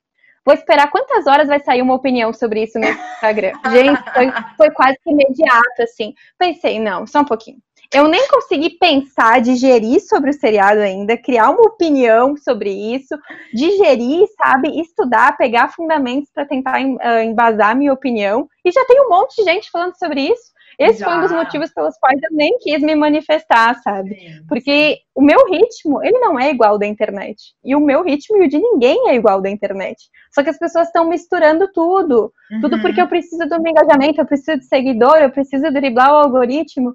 [0.46, 3.52] Vou esperar quantas horas vai sair uma opinião sobre isso no Instagram.
[3.72, 6.14] Gente, foi, foi quase que imediato, assim.
[6.38, 7.58] Pensei, não, só um pouquinho.
[7.92, 13.18] Eu nem consegui pensar, digerir sobre o seriado ainda, criar uma opinião sobre isso,
[13.52, 18.48] digerir, sabe, estudar, pegar fundamentos para tentar uh, embasar minha opinião.
[18.64, 20.52] E já tem um monte de gente falando sobre isso.
[20.80, 21.08] Esse Já.
[21.08, 24.16] foi um dos motivos pelos quais eu nem quis me manifestar, sabe?
[24.16, 27.54] Sim, Porque o meu ritmo, ele não é igual da internet.
[27.66, 29.98] E o meu ritmo e o de ninguém é igual da internet.
[30.34, 32.32] Só que as pessoas estão misturando tudo.
[32.50, 32.62] Uhum.
[32.62, 36.18] Tudo porque eu preciso do meu engajamento, eu preciso de seguidor, eu preciso driblar o
[36.18, 36.94] algoritmo.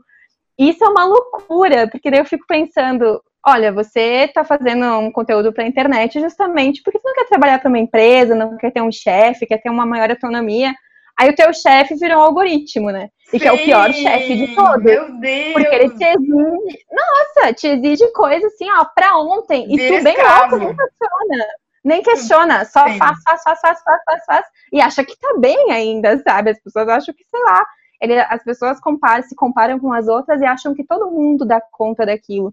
[0.59, 5.53] Isso é uma loucura, porque daí eu fico pensando, olha, você está fazendo um conteúdo
[5.53, 8.81] para a internet justamente porque você não quer trabalhar para uma empresa, não quer ter
[8.81, 10.75] um chefe, quer ter uma maior autonomia.
[11.19, 13.09] Aí o teu chefe virou um algoritmo, né?
[13.29, 14.83] E Sim, que é o pior chefe de todos.
[14.83, 15.53] Meu Deus!
[15.53, 16.85] Porque ele te exige.
[16.93, 19.67] Nossa, te exige coisa assim, ó, pra ontem.
[19.73, 21.45] E tu bem louco, nem questiona.
[21.85, 24.47] Nem questiona, só faz, faz, faz, faz, faz, faz, faz.
[24.73, 26.51] E acha que tá bem ainda, sabe?
[26.51, 27.65] As pessoas acham que, sei lá.
[28.01, 31.61] Ele, as pessoas comparam, se comparam com as outras e acham que todo mundo dá
[31.61, 32.53] conta daquilo.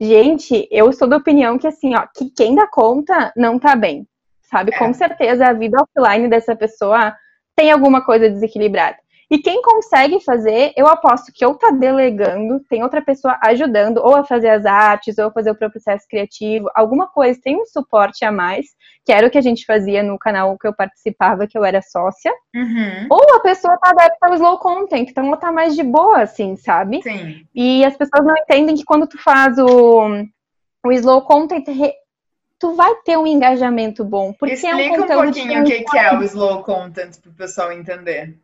[0.00, 4.06] Gente, eu sou da opinião que assim, ó, que quem dá conta não tá bem.
[4.42, 4.74] Sabe?
[4.74, 4.78] É.
[4.78, 7.14] Com certeza a vida offline dessa pessoa
[7.56, 8.96] tem alguma coisa desequilibrada.
[9.32, 14.14] E quem consegue fazer, eu aposto que ou tá delegando, tem outra pessoa ajudando, ou
[14.14, 18.26] a fazer as artes, ou a fazer o processo criativo, alguma coisa, tem um suporte
[18.26, 18.66] a mais,
[19.06, 21.80] que era o que a gente fazia no canal que eu participava, que eu era
[21.80, 22.30] sócia.
[22.54, 23.06] Uhum.
[23.10, 26.54] Ou a pessoa tá adepta ao slow content, então ela tá mais de boa, assim,
[26.56, 27.00] sabe?
[27.02, 27.46] Sim.
[27.54, 30.08] E as pessoas não entendem que quando tu faz o,
[30.84, 31.64] o slow content,
[32.62, 34.32] tu vai ter um engajamento bom.
[34.32, 37.34] Porque Explica é um, um pouquinho o que, que é o slow content para o
[37.34, 38.38] pessoal entender.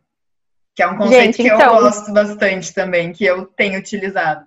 [0.75, 4.45] Que é um conceito Gente, que então, eu gosto bastante também, que eu tenho utilizado.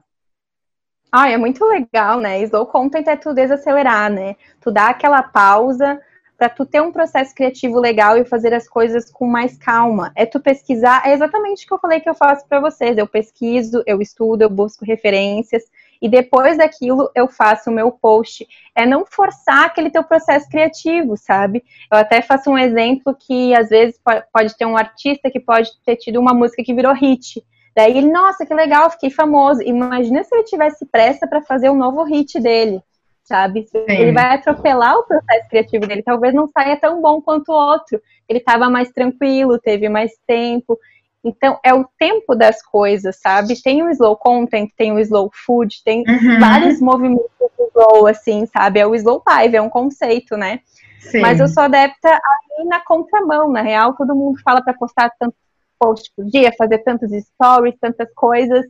[1.11, 2.43] Ah, é muito legal, né?
[2.43, 4.37] Slow content é tu desacelerar, né?
[4.61, 5.99] Tu dá aquela pausa
[6.37, 10.13] para tu ter um processo criativo legal e fazer as coisas com mais calma.
[10.15, 12.99] É tu pesquisar, é exatamente o que eu falei que eu faço para vocês.
[12.99, 15.63] Eu pesquiso, eu estudo, eu busco referências
[16.03, 18.45] e depois daquilo eu faço o meu post.
[18.75, 21.63] É não forçar aquele teu processo criativo, sabe?
[21.91, 24.01] Eu até faço um exemplo que às vezes
[24.33, 27.41] pode ter um artista que pode ter tido uma música que virou hit.
[27.75, 29.63] Daí ele, nossa, que legal, fiquei famoso.
[29.63, 32.83] Imagina se ele tivesse pressa para fazer um novo hit dele,
[33.23, 33.65] sabe?
[33.69, 33.85] Sim.
[33.87, 36.03] Ele vai atropelar o processo criativo dele.
[36.03, 38.03] Talvez não saia tão bom quanto o outro.
[38.29, 40.77] Ele estava mais tranquilo, teve mais tempo.
[41.25, 43.61] Então, é o tempo das coisas, sabe?
[43.63, 46.41] Tem o slow content, tem o slow food, tem uhum.
[46.41, 47.31] vários movimentos
[47.75, 48.81] slow, assim, sabe?
[48.81, 50.61] É o slow life, é um conceito, né?
[51.01, 51.21] Sim.
[51.21, 55.35] Mas eu sou adepta aí na contramão, na real, todo mundo fala para postar tanto
[55.79, 58.65] post por dia, fazer tantos stories, tantas coisas.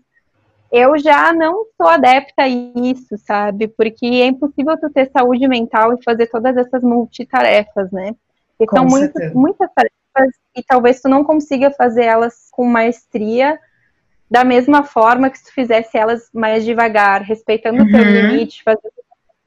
[0.71, 3.69] Eu já não sou adepta a isso, sabe?
[3.69, 8.15] Porque é impossível tu ter saúde mental e fazer todas essas multitarefas, né?
[8.57, 10.02] Porque são muito, muitas tarefas
[10.55, 13.59] e talvez tu não consiga fazer elas com maestria
[14.31, 18.11] da mesma forma que se tu fizesse elas mais devagar, respeitando o teu uhum.
[18.11, 18.93] limite, fazendo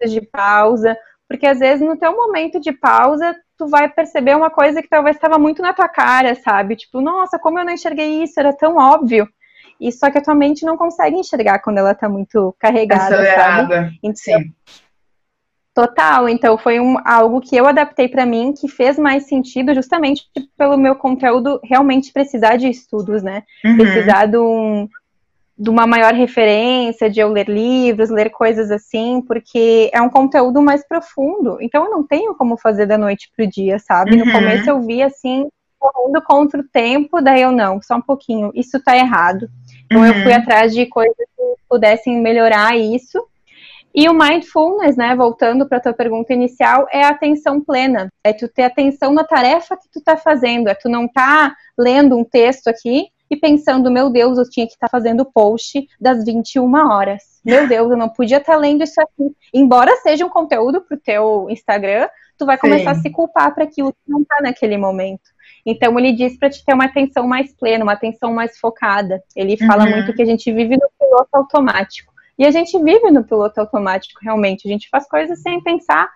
[0.05, 0.95] de pausa,
[1.27, 5.15] porque às vezes no teu momento de pausa tu vai perceber uma coisa que talvez
[5.15, 6.75] estava muito na tua cara, sabe?
[6.75, 9.27] Tipo, nossa, como eu não enxerguei isso, era tão óbvio.
[9.79, 13.91] E só que a tua mente não consegue enxergar quando ela tá muito carregada, Acelerada.
[14.03, 14.53] Então, Sim.
[15.75, 20.23] Total, então foi um, algo que eu adaptei para mim que fez mais sentido justamente
[20.57, 23.43] pelo meu conteúdo realmente precisar de estudos, né?
[23.65, 23.75] Uhum.
[23.75, 24.87] Precisar de um,
[25.59, 30.61] de uma maior referência, de eu ler livros, ler coisas assim, porque é um conteúdo
[30.61, 31.57] mais profundo.
[31.59, 34.11] Então eu não tenho como fazer da noite pro dia, sabe?
[34.15, 34.25] Uhum.
[34.25, 38.49] No começo eu vi assim, correndo contra o tempo, daí eu não, só um pouquinho,
[38.55, 39.49] isso tá errado.
[39.87, 40.07] Então uhum.
[40.07, 40.37] eu fui uhum.
[40.37, 43.21] atrás de coisas que pudessem melhorar isso.
[43.95, 48.09] E o mindfulness, né, voltando para a tua pergunta inicial, é a atenção plena.
[48.23, 52.17] É tu ter atenção na tarefa que tu tá fazendo, é tu não tá lendo
[52.17, 56.25] um texto aqui e pensando, meu Deus, eu tinha que estar tá fazendo post das
[56.25, 57.23] 21 horas.
[57.43, 59.33] Meu Deus, eu não podia estar tá lendo isso aqui.
[59.53, 62.99] Embora seja um conteúdo para o teu Instagram, tu vai começar Sim.
[62.99, 65.23] a se culpar para aquilo que não está naquele momento.
[65.65, 69.23] Então ele diz para te ter uma atenção mais plena, uma atenção mais focada.
[69.35, 69.91] Ele fala uhum.
[69.91, 72.14] muito que a gente vive no piloto automático.
[72.37, 74.67] E a gente vive no piloto automático, realmente.
[74.67, 76.09] A gente faz coisas sem pensar.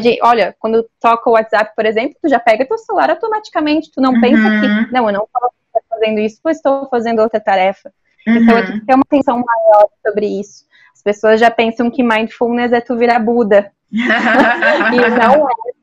[0.00, 3.90] Gente, olha, quando toca o WhatsApp, por exemplo, tu já pega teu celular automaticamente.
[3.90, 4.20] Tu não uhum.
[4.20, 5.50] pensa que, não, eu não falo
[5.88, 7.92] fazendo isso, pois estou fazendo outra tarefa.
[8.26, 8.36] Uhum.
[8.36, 10.64] Então, tenho que ter uma atenção maior sobre isso.
[10.94, 13.72] As pessoas já pensam que mindfulness é tu virar Buda.
[13.92, 14.00] e
[15.10, 15.75] não é.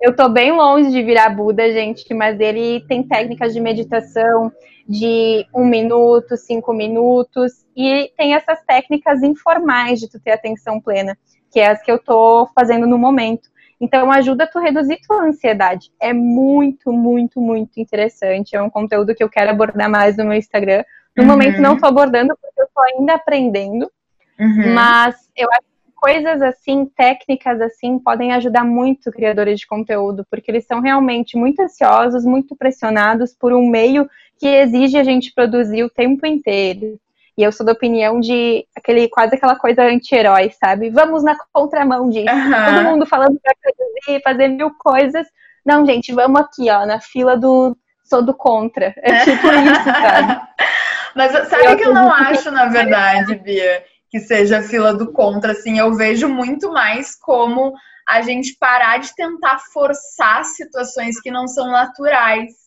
[0.00, 4.50] Eu tô bem longe de virar Buda, gente, mas ele tem técnicas de meditação
[4.88, 11.16] de um minuto, cinco minutos, e tem essas técnicas informais de tu ter atenção plena,
[11.52, 13.50] que é as que eu tô fazendo no momento.
[13.80, 15.90] Então ajuda tu reduzir tua ansiedade.
[16.00, 18.56] É muito, muito, muito interessante.
[18.56, 20.82] É um conteúdo que eu quero abordar mais no meu Instagram.
[21.16, 21.28] No uhum.
[21.28, 23.90] momento não estou abordando porque eu estou ainda aprendendo.
[24.38, 24.74] Uhum.
[24.74, 25.69] Mas eu acho
[26.00, 31.60] coisas assim, técnicas assim, podem ajudar muito criadores de conteúdo, porque eles são realmente muito
[31.60, 34.08] ansiosos, muito pressionados por um meio
[34.38, 36.98] que exige a gente produzir o tempo inteiro.
[37.36, 40.90] E eu sou da opinião de aquele, quase aquela coisa anti-herói, sabe?
[40.90, 42.34] Vamos na contramão disso.
[42.34, 42.64] Uhum.
[42.64, 45.26] Todo mundo falando pra produzir, fazer mil coisas.
[45.64, 48.92] Não, gente, vamos aqui, ó, na fila do sou do contra.
[48.96, 50.40] É tipo isso, sabe?
[51.14, 55.12] Mas sabe eu que eu não acho, na verdade, Bia, que seja a fila do
[55.12, 57.72] contra, assim, eu vejo muito mais como
[58.08, 62.60] a gente parar de tentar forçar situações que não são naturais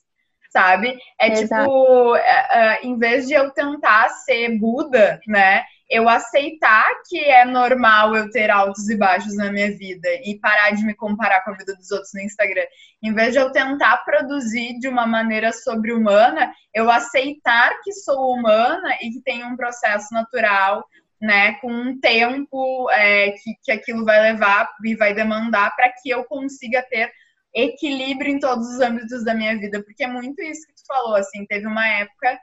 [0.54, 0.96] sabe?
[1.20, 1.64] É Exato.
[1.64, 5.64] tipo, é, é, em vez de eu tentar ser Buda, né?
[5.90, 10.72] Eu aceitar que é normal eu ter altos e baixos na minha vida e parar
[10.72, 12.66] de me comparar com a vida dos outros no Instagram.
[13.02, 18.96] Em vez de eu tentar produzir de uma maneira sobre-humana, eu aceitar que sou humana
[19.02, 20.86] e que tem um processo natural
[21.24, 26.10] né, com um tempo é, que, que aquilo vai levar e vai demandar para que
[26.10, 27.10] eu consiga ter
[27.56, 31.16] equilíbrio em todos os âmbitos da minha vida, porque é muito isso que tu falou,
[31.16, 32.38] assim, teve uma época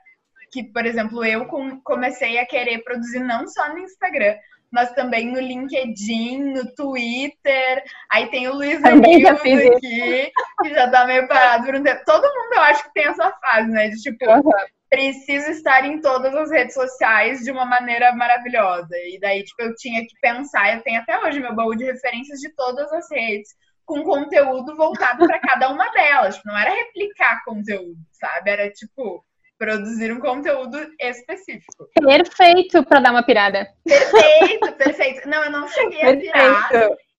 [0.51, 1.45] que, por exemplo, eu
[1.83, 4.35] comecei a querer produzir não só no Instagram,
[4.71, 7.83] mas também no LinkedIn, no Twitter.
[8.11, 12.01] Aí tem o Luiz News aqui, que já tá meio parado por um tempo.
[12.05, 13.89] Todo mundo eu acho que tem essa fase, né?
[13.89, 14.51] De tipo, uhum.
[14.91, 18.93] Preciso estar em todas as redes sociais de uma maneira maravilhosa.
[19.05, 22.41] E daí, tipo, eu tinha que pensar, eu tenho até hoje meu baú de referências
[22.41, 23.49] de todas as redes
[23.85, 26.35] com conteúdo voltado para cada uma delas.
[26.35, 28.49] Tipo, não era replicar conteúdo, sabe?
[28.49, 29.23] Era tipo,
[29.57, 31.87] produzir um conteúdo específico.
[31.93, 33.69] Perfeito para dar uma pirada.
[33.85, 35.29] Perfeito, perfeito.
[35.29, 36.69] Não, eu não cheguei a pirar.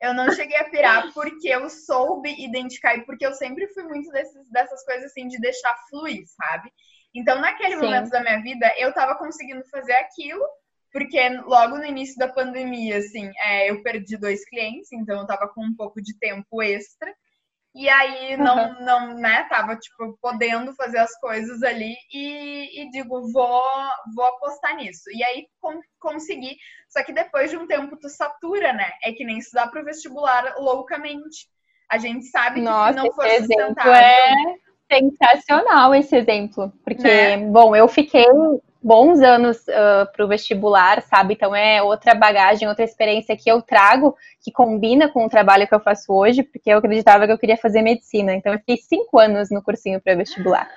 [0.02, 4.10] Eu não cheguei a pirar porque eu soube identificar e porque eu sempre fui muito
[4.10, 6.70] desses, dessas coisas assim de deixar fluir, sabe?
[7.14, 7.82] Então, naquele Sim.
[7.82, 10.42] momento da minha vida, eu tava conseguindo fazer aquilo,
[10.90, 15.48] porque logo no início da pandemia, assim, é, eu perdi dois clientes, então eu tava
[15.48, 17.12] com um pouco de tempo extra.
[17.74, 18.84] E aí não, uhum.
[18.84, 23.62] não, né, tava, tipo, podendo fazer as coisas ali e, e digo, vou,
[24.14, 25.04] vou apostar nisso.
[25.10, 26.56] E aí com, consegui.
[26.90, 28.92] Só que depois de um tempo tu satura, né?
[29.02, 31.48] É que nem estudar pro vestibular loucamente.
[31.90, 33.94] A gente sabe que Nossa, se não for sustentável...
[33.94, 34.61] É
[34.92, 36.72] sensacional esse exemplo.
[36.84, 37.36] Porque, né?
[37.38, 38.26] bom, eu fiquei
[38.82, 41.34] bons anos uh, para o vestibular, sabe?
[41.34, 45.74] Então é outra bagagem, outra experiência que eu trago, que combina com o trabalho que
[45.74, 48.34] eu faço hoje, porque eu acreditava que eu queria fazer medicina.
[48.34, 50.68] Então eu fiquei cinco anos no cursinho para vestibular.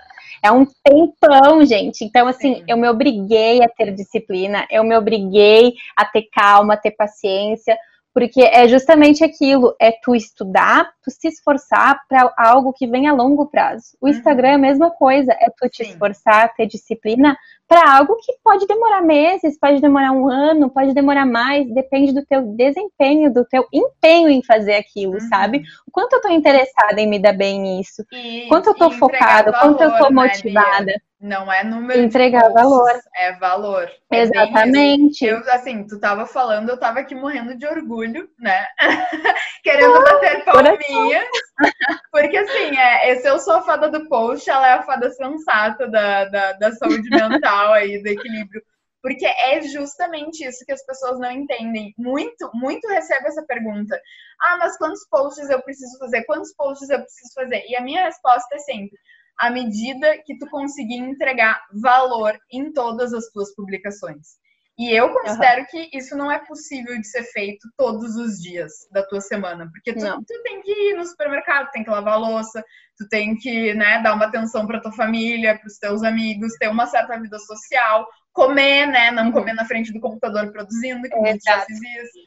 [0.44, 2.04] É um tempão, gente.
[2.04, 2.64] Então, assim, Sim.
[2.68, 7.78] eu me obriguei a ter disciplina, eu me obriguei a ter calma, a ter paciência,
[8.16, 13.14] porque é justamente aquilo, é tu estudar, tu se esforçar para algo que vem a
[13.14, 13.98] longo prazo.
[14.00, 14.14] O uhum.
[14.14, 15.92] Instagram é a mesma coisa, é tu te Sim.
[15.92, 21.26] esforçar, ter disciplina para algo que pode demorar meses, pode demorar um ano, pode demorar
[21.26, 25.28] mais, depende do teu desempenho, do teu empenho em fazer aquilo, uhum.
[25.30, 25.64] sabe?
[25.88, 29.52] O quanto eu tô interessada em me dar bem nisso, e, quanto eu tô focada,
[29.52, 30.94] quanto eu tô né, motivada.
[31.20, 32.92] Não é número Entregar valor.
[33.16, 33.90] É valor.
[34.12, 35.26] É Exatamente.
[35.26, 38.68] Eu, assim, tu tava falando, eu tava aqui morrendo de orgulho, né?
[39.64, 41.26] Querendo bater palminhas.
[42.12, 45.88] Porque, assim, é, esse eu sou a fada do post, ela é a fada sensata
[45.88, 48.64] da, da, da saúde mental aí, do equilíbrio.
[49.02, 51.94] Porque é justamente isso que as pessoas não entendem.
[51.98, 54.00] Muito, muito recebo essa pergunta.
[54.42, 56.24] Ah, mas quantos posts eu preciso fazer?
[56.24, 57.64] Quantos posts eu preciso fazer?
[57.68, 58.98] E a minha resposta é sempre:
[59.38, 64.40] à medida que tu conseguir entregar valor em todas as tuas publicações.
[64.78, 65.68] E eu considero uhum.
[65.68, 69.94] que isso não é possível de ser feito todos os dias da tua semana, porque
[69.94, 72.62] tu, tu, tem que ir no supermercado, tem que lavar a louça,
[72.98, 76.68] tu tem que né, dar uma atenção para tua família, para os teus amigos, ter
[76.68, 81.38] uma certa vida social, comer, né, não comer na frente do computador produzindo, que eu
[81.46, 82.20] já fiz isso.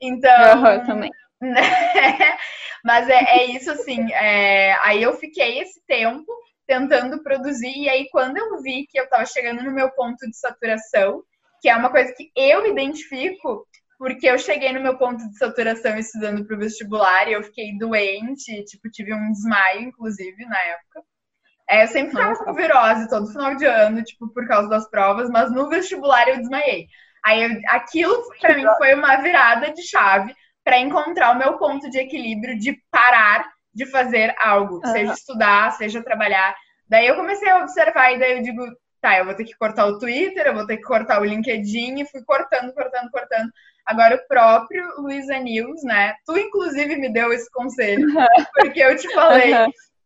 [0.00, 1.10] Então, uhum, também.
[1.42, 1.60] Né?
[2.84, 4.12] Mas é, é isso assim.
[4.12, 6.24] É, aí eu fiquei esse tempo
[6.68, 7.76] tentando produzir.
[7.76, 11.24] E aí, quando eu vi que eu estava chegando no meu ponto de saturação,
[11.62, 15.96] que é uma coisa que eu identifico, porque eu cheguei no meu ponto de saturação
[15.96, 21.04] estudando para o vestibular e eu fiquei doente, tipo, tive um desmaio, inclusive, na época.
[21.70, 25.30] É, eu sempre ficava com virose todo final de ano, tipo, por causa das provas,
[25.30, 26.88] mas no vestibular eu desmaiei.
[27.24, 31.88] Aí eu, aquilo para mim foi uma virada de chave para encontrar o meu ponto
[31.88, 34.92] de equilíbrio de parar de fazer algo, uhum.
[34.92, 36.54] seja estudar, seja trabalhar.
[36.88, 38.62] Daí eu comecei a observar e daí eu digo,
[39.02, 42.00] tá, eu vou ter que cortar o Twitter, eu vou ter que cortar o LinkedIn
[42.00, 43.50] e fui cortando, cortando, cortando.
[43.84, 46.14] Agora o próprio Luiza News, né?
[46.24, 48.06] Tu inclusive me deu esse conselho,
[48.54, 49.52] porque eu te falei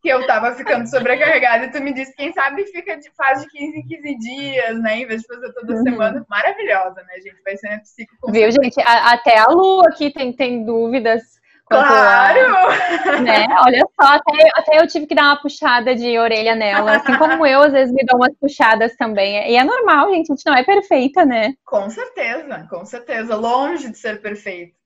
[0.03, 3.49] que eu tava ficando sobrecarregada e tu me disse, quem sabe fica de faz de
[3.49, 4.99] 15 em 15 dias, né?
[4.99, 5.83] Em vez de fazer toda uhum.
[5.83, 6.27] semana.
[6.31, 7.43] Maravilhosa, né, gente?
[7.45, 8.33] Vai ser psico.
[8.33, 8.81] Viu, gente?
[8.81, 11.36] A, até a Lu aqui tem, tem dúvidas
[11.67, 13.23] Claro!
[13.23, 13.47] Né?
[13.65, 17.45] Olha só, até, até, eu tive que dar uma puxada de orelha nela, assim como
[17.45, 19.51] eu às vezes me dou umas puxadas também.
[19.51, 21.55] E é normal, gente, a gente não é perfeita, né?
[21.65, 24.77] Com certeza, com certeza, longe de ser perfeito.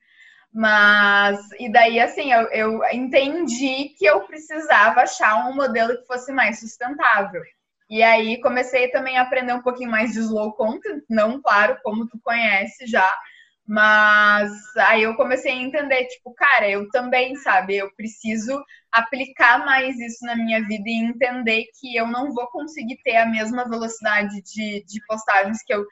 [0.53, 6.33] Mas, e daí, assim, eu, eu entendi que eu precisava achar um modelo que fosse
[6.33, 7.43] mais sustentável.
[7.88, 12.09] E aí comecei também a aprender um pouquinho mais de slow content, não, claro, como
[12.09, 13.09] tu conhece já,
[13.70, 19.96] mas aí eu comecei a entender, tipo, cara, eu também, sabe, eu preciso aplicar mais
[20.00, 24.42] isso na minha vida e entender que eu não vou conseguir ter a mesma velocidade
[24.42, 25.87] de, de postagens que eu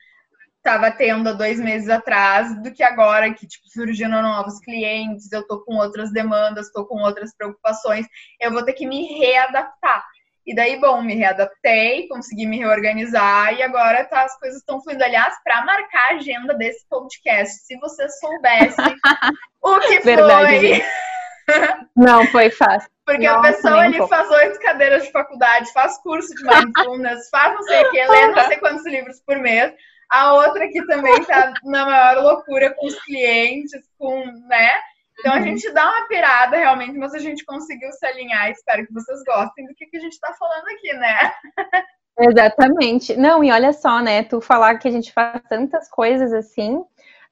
[0.56, 5.46] estava tendo há dois meses atrás do que agora, que, tipo, surgindo novos clientes, eu
[5.46, 8.08] tô com outras demandas, tô com outras preocupações,
[8.40, 10.04] eu vou ter que me readaptar.
[10.48, 15.05] E daí, bom, me readaptei, consegui me reorganizar e agora tá, as coisas estão fluindo.
[15.05, 18.80] Aliás, para marcar a agenda desse podcast, se você soubesse
[19.62, 20.82] o que Verdade,
[21.44, 21.84] foi.
[21.94, 22.88] Não foi fácil.
[23.05, 27.28] Porque Nossa, a pessoa ali um faz oito cadeiras de faculdade, faz curso de mindfulness,
[27.30, 29.74] faz não sei o que, lê não sei quantos livros por mês.
[30.09, 34.70] A outra que também tá na maior loucura com os clientes, com, né?
[35.18, 35.42] Então a uhum.
[35.42, 38.50] gente dá uma pirada realmente, mas a gente conseguiu se alinhar.
[38.50, 41.32] Espero que vocês gostem do que, que a gente está falando aqui, né?
[42.20, 43.16] Exatamente.
[43.16, 44.22] Não, e olha só, né?
[44.22, 46.82] Tu falar que a gente faz tantas coisas assim,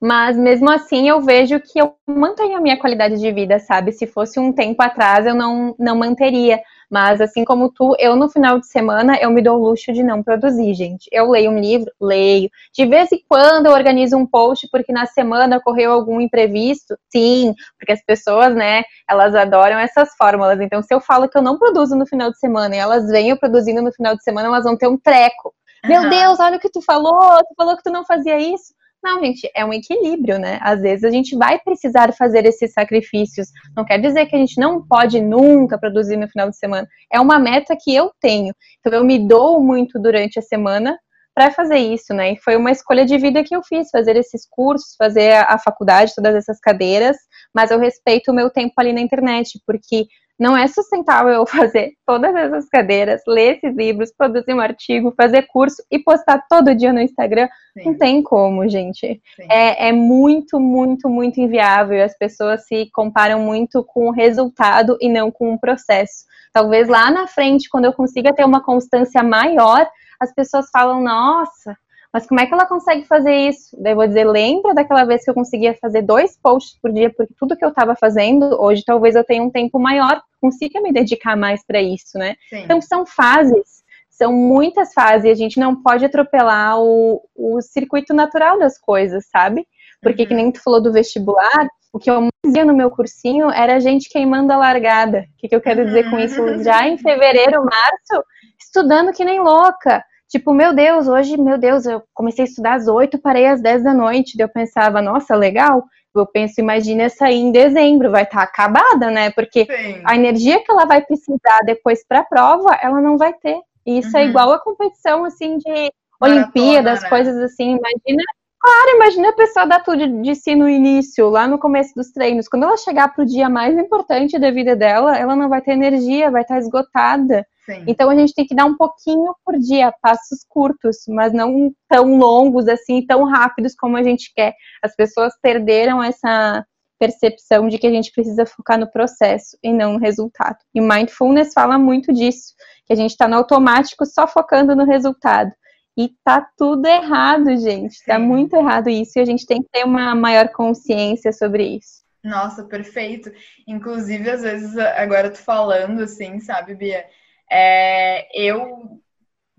[0.00, 3.92] mas mesmo assim eu vejo que eu mantenho a minha qualidade de vida, sabe?
[3.92, 6.60] Se fosse um tempo atrás, eu não, não manteria.
[6.90, 10.02] Mas assim como tu, eu no final de semana eu me dou o luxo de
[10.02, 11.08] não produzir, gente.
[11.10, 12.48] Eu leio um livro, leio.
[12.72, 16.96] De vez em quando eu organizo um post porque na semana ocorreu algum imprevisto.
[17.10, 20.60] Sim, porque as pessoas, né, elas adoram essas fórmulas.
[20.60, 23.30] Então, se eu falo que eu não produzo no final de semana e elas vêm
[23.30, 25.52] eu produzindo no final de semana, elas vão ter um treco.
[25.84, 25.90] Uhum.
[25.90, 28.74] Meu Deus, olha o que tu falou, tu falou que tu não fazia isso.
[29.02, 30.58] Não, gente, é um equilíbrio, né?
[30.60, 33.48] Às vezes a gente vai precisar fazer esses sacrifícios.
[33.76, 36.88] Não quer dizer que a gente não pode nunca produzir no final de semana.
[37.12, 38.52] É uma meta que eu tenho.
[38.80, 40.98] Então eu me dou muito durante a semana
[41.36, 42.32] para fazer isso, né?
[42.32, 46.14] E foi uma escolha de vida que eu fiz, fazer esses cursos, fazer a faculdade,
[46.14, 47.16] todas essas cadeiras,
[47.54, 50.06] mas eu respeito o meu tempo ali na internet, porque
[50.38, 55.46] não é sustentável eu fazer todas essas cadeiras, ler esses livros, produzir um artigo, fazer
[55.48, 57.48] curso e postar todo dia no Instagram.
[57.72, 57.84] Sim.
[57.86, 59.20] Não tem como, gente.
[59.50, 62.02] É, é, muito, muito, muito inviável.
[62.04, 66.24] As pessoas se comparam muito com o resultado e não com o processo.
[66.52, 69.86] Talvez lá na frente, quando eu consiga ter uma constância maior,
[70.20, 71.76] as pessoas falam: nossa,
[72.12, 73.76] mas como é que ela consegue fazer isso?
[73.80, 77.12] Daí eu vou dizer, lembra daquela vez que eu conseguia fazer dois posts por dia,
[77.14, 80.92] porque tudo que eu estava fazendo, hoje talvez eu tenha um tempo maior, consiga me
[80.92, 82.34] dedicar mais para isso, né?
[82.48, 82.62] Sim.
[82.64, 88.58] Então são fases, são muitas fases, a gente não pode atropelar o, o circuito natural
[88.58, 89.66] das coisas, sabe?
[90.00, 90.28] Porque uhum.
[90.28, 93.76] que nem tu falou do vestibular, o que eu mais via no meu cursinho era
[93.76, 95.26] a gente queimando a largada.
[95.34, 96.42] O que, que eu quero dizer com isso?
[96.42, 96.62] Uhum.
[96.62, 98.24] Já em fevereiro, março,
[98.58, 102.88] estudando que nem louca Tipo, meu Deus, hoje, meu Deus, eu comecei a estudar às
[102.88, 104.38] 8, parei às 10 da noite.
[104.38, 105.84] eu pensava, nossa, legal.
[106.14, 109.30] Eu penso, imagina sair em dezembro, vai estar tá acabada, né?
[109.30, 110.00] Porque Sim.
[110.04, 113.60] a energia que ela vai precisar depois para a prova, ela não vai ter.
[113.86, 114.26] E isso é uhum.
[114.26, 117.08] é igual a competição, assim, de Olimpíadas, né?
[117.08, 117.76] coisas assim.
[117.76, 118.22] Imagina
[118.66, 122.48] Claro, imagina a pessoa dar tudo de si no início, lá no começo dos treinos.
[122.48, 125.70] Quando ela chegar para o dia mais importante da vida dela, ela não vai ter
[125.70, 127.46] energia, vai estar esgotada.
[127.66, 127.84] Sim.
[127.88, 132.16] Então a gente tem que dar um pouquinho por dia, passos curtos, mas não tão
[132.16, 134.54] longos assim, tão rápidos como a gente quer.
[134.82, 136.64] As pessoas perderam essa
[136.98, 140.56] percepção de que a gente precisa focar no processo e não no resultado.
[140.74, 142.54] E mindfulness fala muito disso,
[142.86, 145.52] que a gente está no automático só focando no resultado.
[145.98, 147.98] E tá tudo errado, gente.
[148.04, 148.22] Tá Sim.
[148.22, 152.04] Muito errado isso e a gente tem que ter uma maior consciência sobre isso.
[152.22, 153.32] Nossa, perfeito.
[153.66, 157.04] Inclusive, às vezes, agora tu falando assim, sabe, Bia?
[157.50, 159.00] É, eu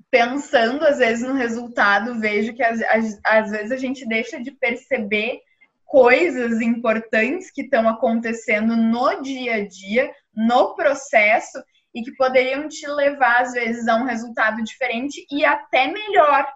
[0.10, 4.52] pensando às vezes no resultado, vejo que às, às, às vezes a gente deixa de
[4.52, 5.40] perceber
[5.86, 11.58] coisas importantes que estão acontecendo no dia a dia, no processo,
[11.96, 16.48] e que poderiam te levar, às vezes, a um resultado diferente e até melhor.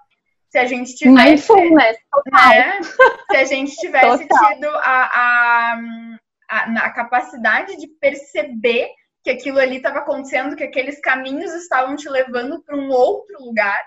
[0.49, 1.51] Se a gente tivesse.
[1.71, 2.81] Né?
[3.31, 5.81] Se a gente tivesse tido a, a,
[6.49, 8.89] a, a capacidade de perceber
[9.23, 13.79] que aquilo ali estava acontecendo, que aqueles caminhos estavam te levando para um outro lugar,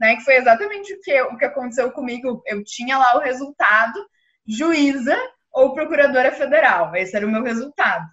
[0.00, 0.16] né?
[0.16, 2.42] Que foi exatamente o que, o que aconteceu comigo.
[2.46, 3.98] Eu tinha lá o resultado,
[4.46, 5.16] juíza
[5.52, 6.94] ou procuradora federal.
[6.96, 8.06] Esse era o meu resultado.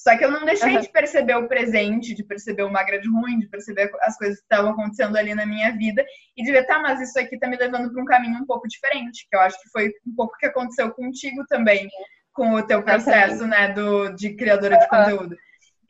[0.00, 0.80] Só que eu não deixei uhum.
[0.80, 4.44] de perceber o presente, de perceber o magra de ruim, de perceber as coisas que
[4.44, 6.02] estavam acontecendo ali na minha vida
[6.34, 8.66] e de ver, tá, mas isso aqui tá me levando para um caminho um pouco
[8.66, 11.86] diferente, que eu acho que foi um pouco o que aconteceu contigo também,
[12.32, 15.36] com o teu processo, né, do, de criadora de conteúdo.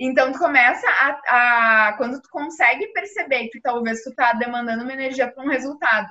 [0.01, 4.95] Então, tu começa a, a, Quando tu consegue perceber que talvez tu tá demandando uma
[4.95, 6.09] energia para um resultado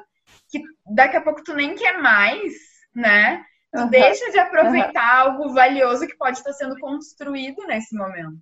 [0.49, 2.53] que daqui a pouco tu nem quer mais,
[2.95, 3.43] né?
[3.73, 3.89] Tu uhum.
[3.89, 5.31] deixa de aproveitar uhum.
[5.31, 8.41] algo valioso que pode estar sendo construído nesse momento,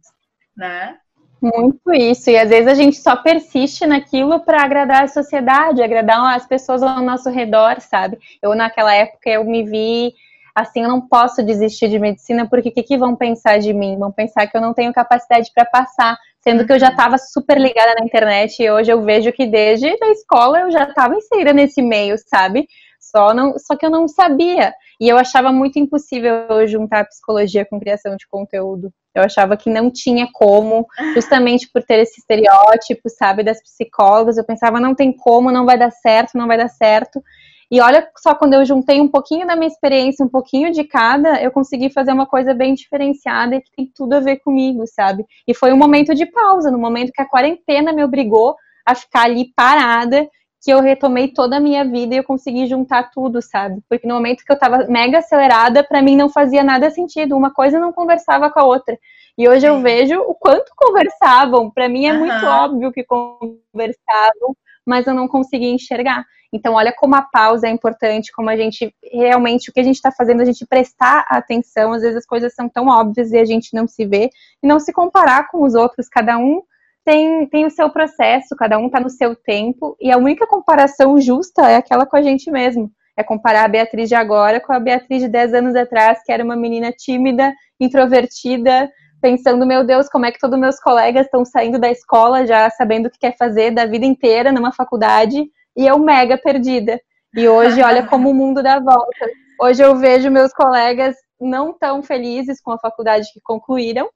[0.55, 0.97] né?
[1.39, 6.35] Muito isso, e às vezes a gente só persiste naquilo para agradar a sociedade, agradar
[6.35, 8.17] as pessoas ao nosso redor, sabe?
[8.41, 10.15] Eu naquela época eu me vi
[10.57, 13.95] assim, eu não posso desistir de medicina porque o que, que vão pensar de mim?
[13.95, 17.59] Vão pensar que eu não tenho capacidade para passar, sendo que eu já estava super
[17.59, 21.53] ligada na internet e hoje eu vejo que desde a escola eu já estava inserida
[21.53, 22.67] nesse meio, sabe?
[22.99, 24.73] Só, não, só que eu não sabia.
[24.99, 28.91] E eu achava muito impossível juntar psicologia com criação de conteúdo.
[29.13, 34.37] Eu achava que não tinha como, justamente por ter esse estereótipo, sabe, das psicólogas.
[34.37, 37.21] Eu pensava, não tem como, não vai dar certo, não vai dar certo.
[37.69, 41.41] E olha só, quando eu juntei um pouquinho da minha experiência, um pouquinho de cada,
[41.41, 45.25] eu consegui fazer uma coisa bem diferenciada e que tem tudo a ver comigo, sabe?
[45.45, 48.55] E foi um momento de pausa, no momento que a quarentena me obrigou
[48.85, 50.29] a ficar ali parada
[50.63, 53.81] que eu retomei toda a minha vida e eu consegui juntar tudo, sabe?
[53.89, 57.53] Porque no momento que eu tava mega acelerada, para mim não fazia nada sentido, uma
[57.53, 58.97] coisa não conversava com a outra.
[59.37, 61.69] E hoje eu vejo o quanto conversavam.
[61.69, 62.19] Para mim é uhum.
[62.19, 64.55] muito óbvio que conversavam,
[64.87, 66.23] mas eu não conseguia enxergar.
[66.51, 69.95] Então, olha como a pausa é importante, como a gente realmente, o que a gente
[69.95, 71.91] está fazendo, a gente prestar atenção.
[71.91, 74.29] Às vezes as coisas são tão óbvias e a gente não se vê,
[74.63, 76.61] e não se comparar com os outros, cada um
[77.03, 81.19] tem, tem o seu processo, cada um está no seu tempo, e a única comparação
[81.19, 82.91] justa é aquela com a gente mesmo.
[83.17, 86.43] É comparar a Beatriz de agora com a Beatriz de 10 anos atrás, que era
[86.43, 88.91] uma menina tímida, introvertida,
[89.21, 93.07] pensando, meu Deus, como é que todos meus colegas estão saindo da escola já sabendo
[93.07, 95.43] o que quer fazer da vida inteira numa faculdade,
[95.75, 96.99] e eu mega perdida.
[97.35, 99.29] E hoje, olha como o mundo dá volta.
[99.61, 104.09] Hoje eu vejo meus colegas não tão felizes com a faculdade que concluíram,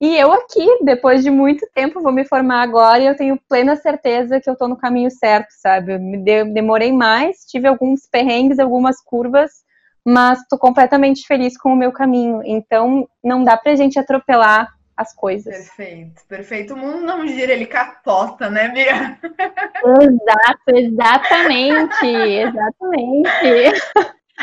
[0.00, 3.76] e eu aqui, depois de muito tempo, vou me formar agora e eu tenho plena
[3.76, 5.92] certeza que eu estou no caminho certo, sabe?
[5.92, 9.50] Eu demorei mais, tive alguns perrengues, algumas curvas,
[10.06, 12.42] mas estou completamente feliz com o meu caminho.
[12.44, 15.54] Então, não dá pra gente atropelar as coisas.
[15.54, 16.74] Perfeito, perfeito.
[16.74, 19.18] O mundo não gira, ele capota, né, Bia?
[20.02, 23.80] Exato, exatamente, exatamente.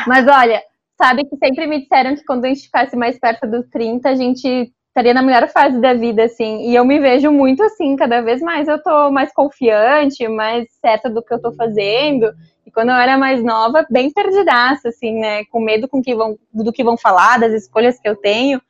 [0.06, 0.60] Mas olha,
[1.00, 4.14] sabe que sempre me disseram que quando a gente ficasse mais perto dos 30, a
[4.16, 6.68] gente estaria na melhor fase da vida, assim.
[6.68, 11.08] E eu me vejo muito assim, cada vez mais eu tô mais confiante, mais certa
[11.08, 12.32] do que eu tô fazendo.
[12.66, 15.44] E quando eu era mais nova, bem perdidaça, assim, né?
[15.46, 18.60] Com medo com que vão, do que vão falar, das escolhas que eu tenho.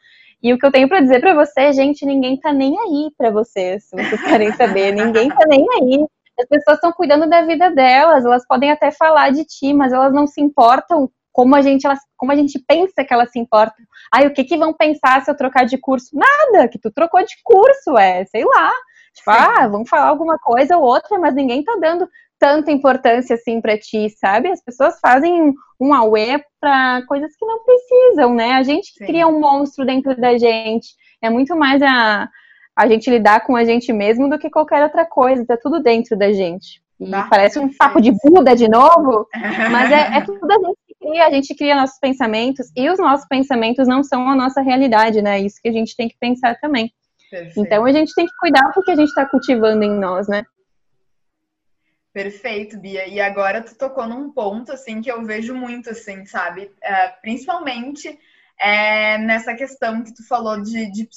[0.43, 3.31] E o que eu tenho para dizer para você, gente, ninguém tá nem aí para
[3.31, 4.93] vocês, se vocês querem saber.
[4.93, 6.07] ninguém tá nem aí.
[6.39, 10.13] As pessoas estão cuidando da vida delas, elas podem até falar de ti, mas elas
[10.13, 13.87] não se importam como a gente, elas, como a gente pensa que elas se importam.
[14.13, 16.09] Ai, o que que vão pensar se eu trocar de curso?
[16.13, 18.73] Nada, que tu trocou de curso, é, sei lá.
[19.15, 19.39] Tipo, Sim.
[19.39, 22.09] ah, vamos falar alguma coisa ou outra, mas ninguém tá dando
[22.41, 24.51] tanta importância assim para ti, sabe?
[24.51, 28.55] As pessoas fazem um auê para coisas que não precisam, né?
[28.55, 30.89] A gente que cria um monstro dentro da gente.
[31.23, 32.29] É muito mais a,
[32.77, 36.19] a gente lidar com a gente mesmo do que qualquer outra coisa, tá tudo dentro
[36.19, 36.83] da gente.
[36.99, 39.29] E parece um papo de Buda de novo,
[39.71, 43.27] mas é, é tudo a gente cria, a gente cria nossos pensamentos, e os nossos
[43.29, 45.41] pensamentos não são a nossa realidade, né?
[45.41, 46.93] Isso que a gente tem que pensar também.
[47.31, 47.61] Perfeito.
[47.61, 50.45] Então a gente tem que cuidar do que a gente está cultivando em nós, né?
[52.13, 53.07] Perfeito, Bia.
[53.07, 56.73] E agora tu tocou num ponto assim que eu vejo muito, assim, sabe?
[56.83, 58.19] É, principalmente
[58.61, 61.09] é, nessa questão que tu falou de, de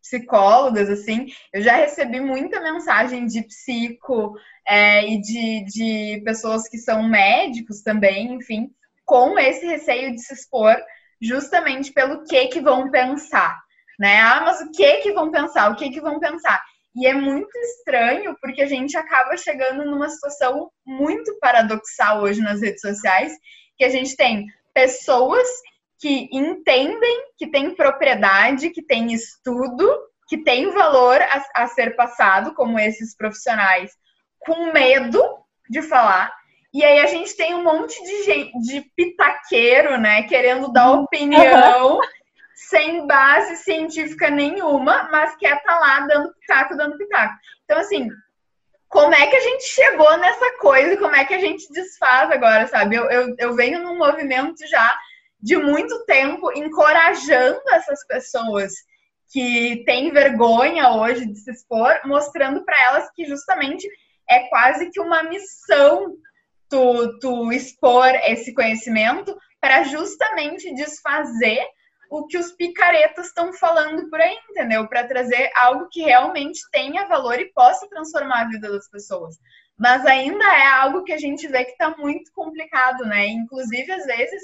[0.00, 6.76] psicólogas, assim, eu já recebi muita mensagem de psico é, e de, de pessoas que
[6.76, 8.70] são médicos também, enfim,
[9.04, 10.76] com esse receio de se expor
[11.20, 13.58] justamente pelo que que vão pensar,
[13.98, 14.20] né?
[14.20, 15.70] Ah, mas o que que vão pensar?
[15.70, 16.62] O que que vão pensar?
[16.94, 22.60] E é muito estranho porque a gente acaba chegando numa situação muito paradoxal hoje nas
[22.60, 23.32] redes sociais,
[23.76, 25.46] que a gente tem pessoas
[25.98, 29.88] que entendem que tem propriedade, que tem estudo,
[30.28, 33.92] que tem valor a, a ser passado, como esses profissionais,
[34.40, 35.22] com medo
[35.68, 36.32] de falar,
[36.74, 41.04] e aí a gente tem um monte de gente, de pitaqueiro, né, querendo dar uhum.
[41.04, 42.00] opinião
[42.54, 47.34] sem base científica nenhuma, mas quer estar tá lá dando pitaco, dando pitaco.
[47.64, 48.08] Então, assim,
[48.88, 52.30] como é que a gente chegou nessa coisa e como é que a gente desfaz
[52.32, 52.96] agora, sabe?
[52.96, 54.98] Eu, eu, eu venho num movimento já
[55.40, 58.72] de muito tempo encorajando essas pessoas
[59.30, 63.88] que têm vergonha hoje de se expor, mostrando para elas que justamente
[64.28, 66.16] é quase que uma missão
[66.74, 71.64] tu, tu expor esse conhecimento para justamente desfazer
[72.10, 74.86] o que os picaretas estão falando por aí, entendeu?
[74.88, 79.36] Para trazer algo que realmente tenha valor e possa transformar a vida das pessoas.
[79.78, 83.26] Mas ainda é algo que a gente vê que está muito complicado, né?
[83.28, 84.42] Inclusive, às vezes,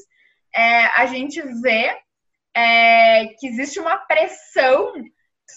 [0.55, 1.97] é, a gente vê
[2.55, 4.93] é, que existe uma pressão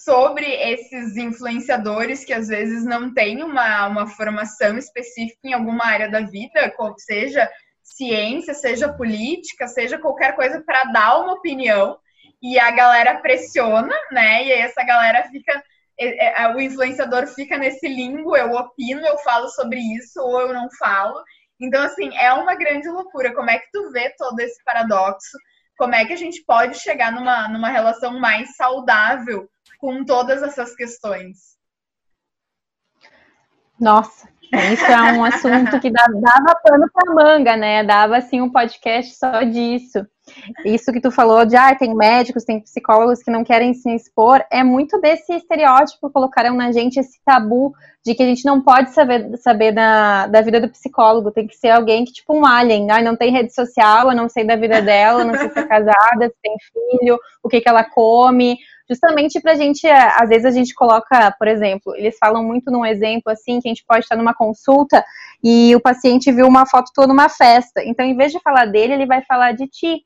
[0.02, 6.10] sobre esses influenciadores que às vezes não têm uma, uma formação específica em alguma área
[6.10, 7.50] da vida, seja
[7.82, 11.98] ciência, seja política, seja qualquer coisa para dar uma opinião
[12.42, 14.44] e a galera pressiona, né?
[14.44, 15.62] E aí essa galera fica,
[16.54, 21.22] o influenciador fica nesse limbo, eu opino, eu falo sobre isso ou eu não falo.
[21.60, 23.34] Então assim, é uma grande loucura.
[23.34, 25.38] Como é que tu vê todo esse paradoxo?
[25.76, 29.48] Como é que a gente pode chegar numa, numa relação mais saudável
[29.78, 31.54] com todas essas questões?
[33.78, 34.28] Nossa,
[34.72, 37.82] isso é um assunto que dava, pano para manga, né?
[37.82, 40.06] Dava assim um podcast só disso.
[40.64, 44.42] Isso que tu falou de ah, tem médicos, tem psicólogos que não querem se expor,
[44.50, 47.74] é muito desse estereótipo colocaram na gente esse tabu
[48.04, 51.56] de que a gente não pode saber, saber da, da vida do psicólogo, tem que
[51.56, 54.56] ser alguém que, tipo, um alien, ah, não tem rede social, eu não sei da
[54.56, 58.58] vida dela, não sei se é casada, se tem filho, o que, que ela come,
[58.88, 62.70] justamente para a gente, é, às vezes a gente coloca, por exemplo, eles falam muito
[62.70, 65.04] num exemplo assim, que a gente pode estar numa consulta
[65.42, 67.82] e o paciente viu uma foto tua numa festa.
[67.84, 70.04] Então, em vez de falar dele, ele vai falar de ti.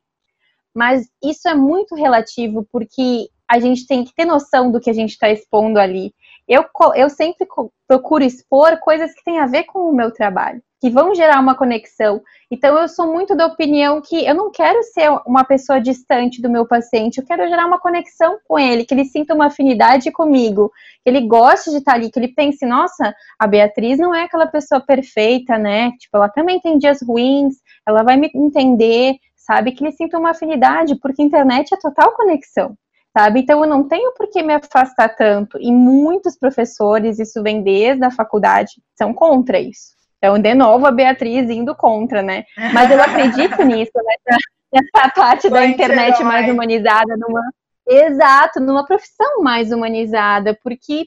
[0.75, 4.93] Mas isso é muito relativo, porque a gente tem que ter noção do que a
[4.93, 6.15] gente está expondo ali.
[6.47, 6.65] Eu,
[6.95, 7.47] eu sempre
[7.87, 11.55] procuro expor coisas que têm a ver com o meu trabalho, que vão gerar uma
[11.55, 12.23] conexão.
[12.51, 16.49] Então, eu sou muito da opinião que eu não quero ser uma pessoa distante do
[16.49, 20.71] meu paciente, eu quero gerar uma conexão com ele, que ele sinta uma afinidade comigo,
[21.05, 24.47] que ele goste de estar ali, que ele pense, nossa, a Beatriz não é aquela
[24.47, 25.91] pessoa perfeita, né?
[25.99, 27.57] Tipo, ela também tem dias ruins,
[27.87, 29.73] ela vai me entender, sabe?
[29.73, 32.77] Que ele sinta uma afinidade, porque internet é total conexão
[33.17, 33.41] sabe?
[33.41, 35.59] Então eu não tenho por que me afastar tanto.
[35.61, 39.98] E muitos professores, isso vem desde a faculdade, são contra isso.
[40.19, 42.45] Então, de novo, a Beatriz indo contra, né?
[42.73, 44.39] Mas eu acredito nisso, nessa,
[44.73, 47.43] nessa parte da internet mais humanizada, numa.
[47.91, 51.07] Exato, numa profissão mais humanizada, porque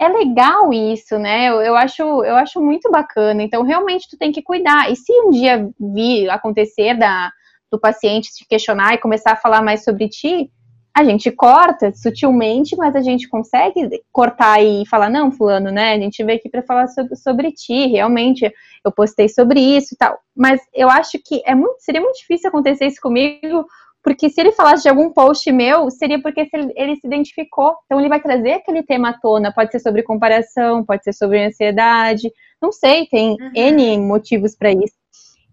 [0.00, 1.50] é legal isso, né?
[1.50, 3.42] Eu, eu, acho, eu acho muito bacana.
[3.42, 4.90] Então, realmente, tu tem que cuidar.
[4.90, 7.30] E se um dia vir acontecer da,
[7.70, 10.50] do paciente te questionar e começar a falar mais sobre ti,
[10.94, 15.92] a gente corta sutilmente, mas a gente consegue cortar e falar, não, fulano, né?
[15.92, 18.52] A gente veio aqui para falar sobre, sobre, ti, realmente,
[18.84, 20.18] eu postei sobre isso e tal.
[20.36, 23.64] Mas eu acho que é muito, seria muito difícil acontecer isso comigo,
[24.02, 27.74] porque se ele falasse de algum post meu, seria porque ele, se identificou.
[27.84, 29.52] Então ele vai trazer aquele tema à tona.
[29.52, 32.30] Pode ser sobre comparação, pode ser sobre ansiedade,
[32.60, 33.50] não sei, tem uhum.
[33.54, 34.94] N motivos para isso.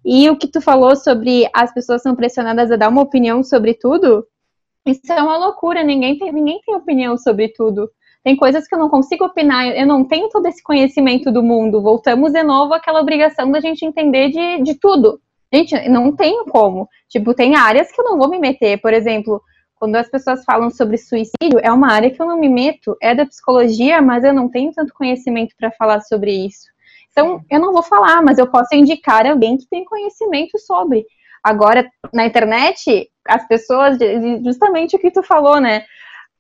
[0.04, 3.74] E o que tu falou sobre as pessoas são pressionadas a dar uma opinião sobre
[3.74, 4.26] tudo,
[4.92, 7.90] isso é uma loucura, ninguém tem, ninguém tem opinião sobre tudo.
[8.24, 11.82] Tem coisas que eu não consigo opinar, eu não tenho todo esse conhecimento do mundo.
[11.82, 15.22] Voltamos de novo àquela obrigação da gente entender de, de tudo.
[15.54, 16.90] Gente, não tenho como.
[17.08, 18.82] Tipo, tem áreas que eu não vou me meter.
[18.82, 19.42] Por exemplo,
[19.76, 22.98] quando as pessoas falam sobre suicídio, é uma área que eu não me meto.
[23.02, 26.68] É da psicologia, mas eu não tenho tanto conhecimento para falar sobre isso.
[27.12, 31.06] Então, eu não vou falar, mas eu posso indicar alguém que tem conhecimento sobre.
[31.44, 33.98] Agora, na internet, as pessoas,
[34.44, 35.86] justamente o que tu falou, né?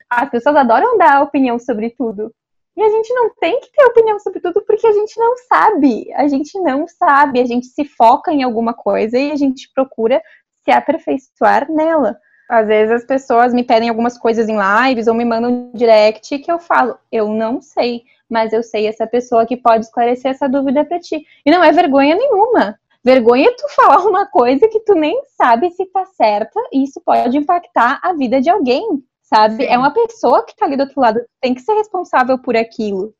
[0.09, 2.33] As pessoas adoram dar opinião sobre tudo.
[2.75, 6.13] E a gente não tem que ter opinião sobre tudo porque a gente não sabe.
[6.13, 7.41] A gente não sabe.
[7.41, 10.21] A gente se foca em alguma coisa e a gente procura
[10.63, 12.17] se aperfeiçoar nela.
[12.47, 16.37] Às vezes as pessoas me pedem algumas coisas em lives ou me mandam um direct
[16.39, 20.47] que eu falo, eu não sei, mas eu sei essa pessoa que pode esclarecer essa
[20.47, 21.25] dúvida para ti.
[21.45, 22.79] E não é vergonha nenhuma.
[23.03, 27.01] Vergonha é tu falar uma coisa que tu nem sabe se tá certa e isso
[27.05, 28.85] pode impactar a vida de alguém,
[29.21, 29.65] sabe?
[29.65, 33.13] É uma pessoa que tá ali do outro lado, tem que ser responsável por aquilo.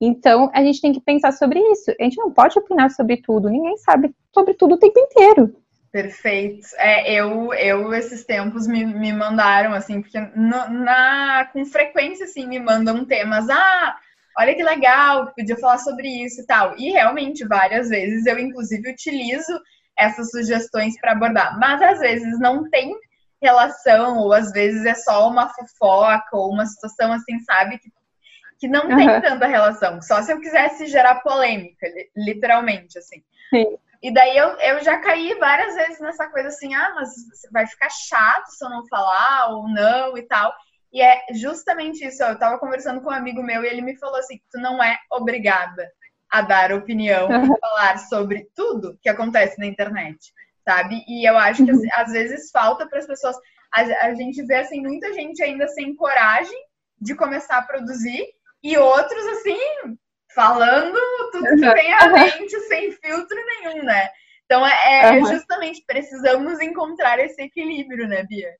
[0.00, 1.90] Então, a gente tem que pensar sobre isso.
[1.98, 5.54] A gente não pode opinar sobre tudo, ninguém sabe sobre tudo o tempo inteiro.
[5.90, 6.66] Perfeito.
[6.76, 12.46] É, eu, eu esses tempos me, me mandaram, assim, porque no, na, com frequência, assim,
[12.46, 13.48] me mandam temas.
[13.48, 13.96] Ah,
[14.38, 16.74] olha que legal, podia falar sobre isso e tal.
[16.78, 19.52] E realmente, várias vezes eu, inclusive, utilizo
[19.96, 22.94] essas sugestões para abordar, mas às vezes não tem
[23.40, 27.90] relação, ou às vezes é só uma fofoca, ou uma situação assim, sabe, que,
[28.58, 29.20] que não tem uhum.
[29.20, 30.00] tanta relação.
[30.02, 33.22] Só se eu quisesse gerar polêmica, literalmente, assim.
[33.50, 33.76] Sim.
[34.02, 37.10] E daí eu, eu já caí várias vezes nessa coisa assim, ah, mas
[37.50, 40.52] vai ficar chato se eu não falar ou não e tal.
[40.94, 42.22] E é justamente isso.
[42.22, 44.96] Eu tava conversando com um amigo meu e ele me falou assim: tu não é
[45.10, 45.90] obrigada
[46.30, 47.28] a dar opinião e
[47.60, 50.32] falar sobre tudo que acontece na internet,
[50.64, 51.04] sabe?
[51.08, 53.36] E eu acho que assim, às vezes falta para as pessoas.
[53.74, 56.58] A, a gente vê assim muita gente ainda sem coragem
[57.00, 58.24] de começar a produzir
[58.62, 59.58] e outros assim
[60.32, 60.96] falando
[61.32, 64.10] tudo que vem à mente sem filtro nenhum, né?
[64.44, 68.54] Então é, é justamente precisamos encontrar esse equilíbrio, né, Bia?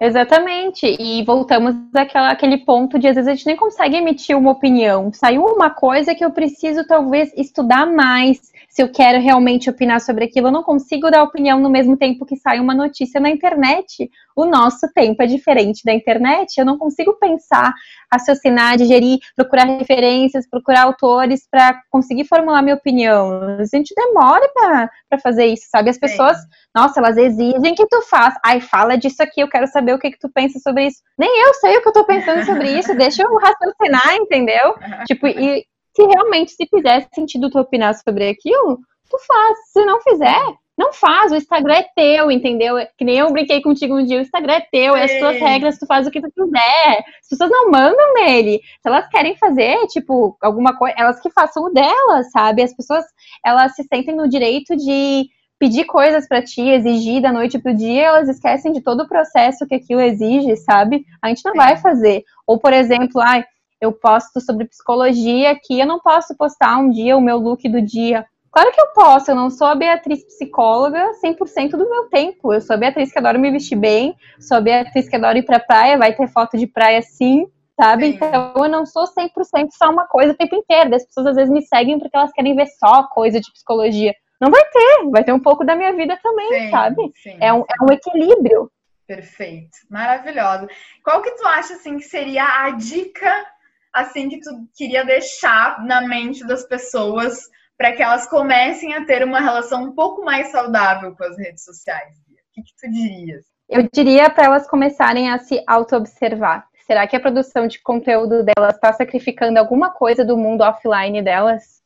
[0.00, 0.96] Exatamente.
[0.98, 5.12] E voltamos àquela, àquele ponto de às vezes a gente nem consegue emitir uma opinião.
[5.12, 8.38] Saiu uma coisa que eu preciso talvez estudar mais.
[8.68, 12.24] Se eu quero realmente opinar sobre aquilo, eu não consigo dar opinião no mesmo tempo
[12.24, 14.08] que sai uma notícia na internet.
[14.36, 16.58] O nosso tempo é diferente da internet.
[16.58, 17.74] Eu não consigo pensar,
[18.12, 23.58] raciocinar, digerir, procurar referências, procurar autores para conseguir formular minha opinião.
[23.58, 25.90] A gente demora para fazer isso, sabe?
[25.90, 26.46] As pessoas, Sim.
[26.72, 28.38] nossa, elas exigem que tu faça.
[28.44, 31.02] Ai, fala disso aqui, eu quero saber o que, que tu pensa sobre isso.
[31.18, 34.74] Nem eu sei o que eu tô pensando sobre isso, deixa eu raciocinar, entendeu?
[35.06, 35.64] tipo, e
[35.94, 38.78] se realmente se fizer sentido tu opinar sobre aquilo,
[39.10, 39.58] tu faz.
[39.72, 40.42] Se não fizer,
[40.78, 42.76] não faz, o Instagram é teu, entendeu?
[42.96, 45.76] Que nem eu brinquei contigo um dia, o Instagram é teu, é as tuas regras,
[45.76, 47.04] tu faz o que tu quiser.
[47.20, 48.60] As pessoas não mandam nele.
[48.80, 52.62] Se elas querem fazer, tipo, alguma coisa, elas que façam o delas, sabe?
[52.62, 53.04] As pessoas,
[53.44, 55.28] elas se sentem no direito de
[55.58, 59.66] pedir coisas para ti, exigir da noite pro dia, elas esquecem de todo o processo
[59.66, 61.04] que aquilo exige, sabe?
[61.22, 62.24] A gente não vai fazer.
[62.46, 63.44] Ou, por exemplo, ai,
[63.80, 67.80] eu posto sobre psicologia aqui, eu não posso postar um dia o meu look do
[67.80, 72.52] dia Claro que eu posso, eu não sou a Beatriz psicóloga 100% do meu tempo.
[72.52, 75.44] Eu sou a Beatriz que adora me vestir bem, sou a Beatriz que adora ir
[75.44, 77.46] pra praia, vai ter foto de praia sim,
[77.78, 78.06] sabe?
[78.06, 78.14] Sim.
[78.14, 80.94] Então eu não sou 100% só uma coisa o tempo inteiro.
[80.94, 84.14] As pessoas às vezes me seguem porque elas querem ver só coisa de psicologia.
[84.40, 87.12] Não vai ter, vai ter um pouco da minha vida também, sim, sabe?
[87.22, 88.70] Sim, é, um, é um equilíbrio.
[89.06, 90.68] Perfeito, maravilhoso.
[91.02, 93.46] Qual que tu acha assim que seria a dica
[93.92, 99.24] assim que tu queria deixar na mente das pessoas para que elas comecem a ter
[99.24, 102.16] uma relação um pouco mais saudável com as redes sociais?
[102.18, 103.44] O que, que tu dirias?
[103.68, 106.66] Eu diria para elas começarem a se auto-observar.
[106.86, 111.77] Será que a produção de conteúdo delas está sacrificando alguma coisa do mundo offline delas?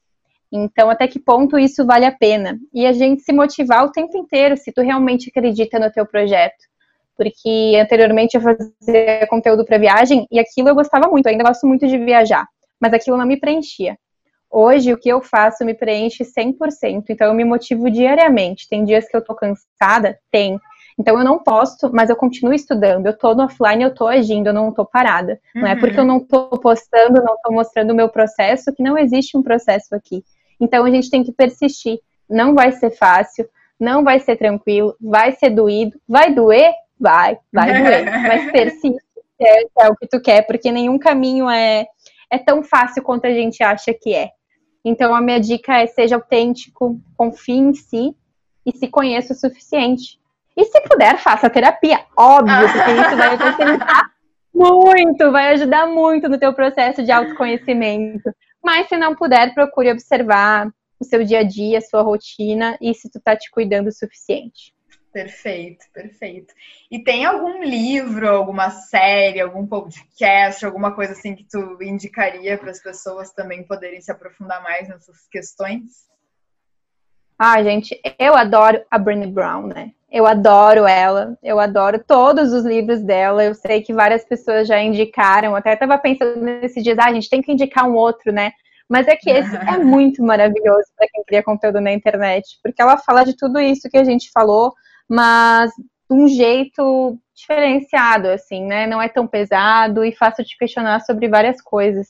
[0.52, 2.58] Então, até que ponto isso vale a pena?
[2.74, 6.70] E a gente se motivar o tempo inteiro, se tu realmente acredita no teu projeto.
[7.16, 11.66] Porque anteriormente eu fazia conteúdo para viagem e aquilo eu gostava muito, eu ainda gosto
[11.66, 12.46] muito de viajar,
[12.80, 13.96] mas aquilo não me preenchia.
[14.50, 18.68] Hoje, o que eu faço me preenche 100%, então eu me motivo diariamente.
[18.68, 20.18] Tem dias que eu tô cansada?
[20.30, 20.60] Tem.
[20.98, 23.06] Então eu não posto, mas eu continuo estudando.
[23.06, 25.40] Eu tô no offline, eu tô agindo, eu não tô parada.
[25.54, 25.62] Uhum.
[25.62, 28.98] Não é porque eu não tô postando, não tô mostrando o meu processo, que não
[28.98, 30.22] existe um processo aqui.
[30.62, 31.98] Então a gente tem que persistir.
[32.30, 33.48] Não vai ser fácil,
[33.78, 39.02] não vai ser tranquilo, vai ser doído, vai doer, vai, vai doer, mas persiste,
[39.40, 41.84] é, é o que tu quer, porque nenhum caminho é,
[42.30, 44.30] é tão fácil quanto a gente acha que é.
[44.84, 48.16] Então, a minha dica é seja autêntico, confie em si
[48.64, 50.20] e se conheça o suficiente.
[50.56, 52.00] E se puder, faça terapia.
[52.16, 54.12] Óbvio, porque isso vai facilitar
[54.54, 58.30] muito, vai ajudar muito no teu processo de autoconhecimento.
[58.62, 62.94] Mas se não puder, procure observar o seu dia a dia, a sua rotina e
[62.94, 64.72] se tu tá te cuidando o suficiente.
[65.12, 66.54] Perfeito, perfeito.
[66.90, 72.70] E tem algum livro, alguma série, algum podcast, alguma coisa assim que tu indicaria para
[72.70, 76.10] as pessoas também poderem se aprofundar mais nessas questões?
[77.38, 79.92] Ah, gente, eu adoro a Brené Brown, né?
[80.10, 83.42] Eu adoro ela, eu adoro todos os livros dela.
[83.42, 87.30] Eu sei que várias pessoas já indicaram, até estava pensando nesses dias, ah, a gente
[87.30, 88.52] tem que indicar um outro, né?
[88.88, 92.98] Mas é que esse é muito maravilhoso para quem cria conteúdo na internet, porque ela
[92.98, 94.74] fala de tudo isso que a gente falou,
[95.08, 95.70] mas
[96.10, 98.86] de um jeito diferenciado, assim, né?
[98.86, 102.06] Não é tão pesado e fácil de questionar sobre várias coisas.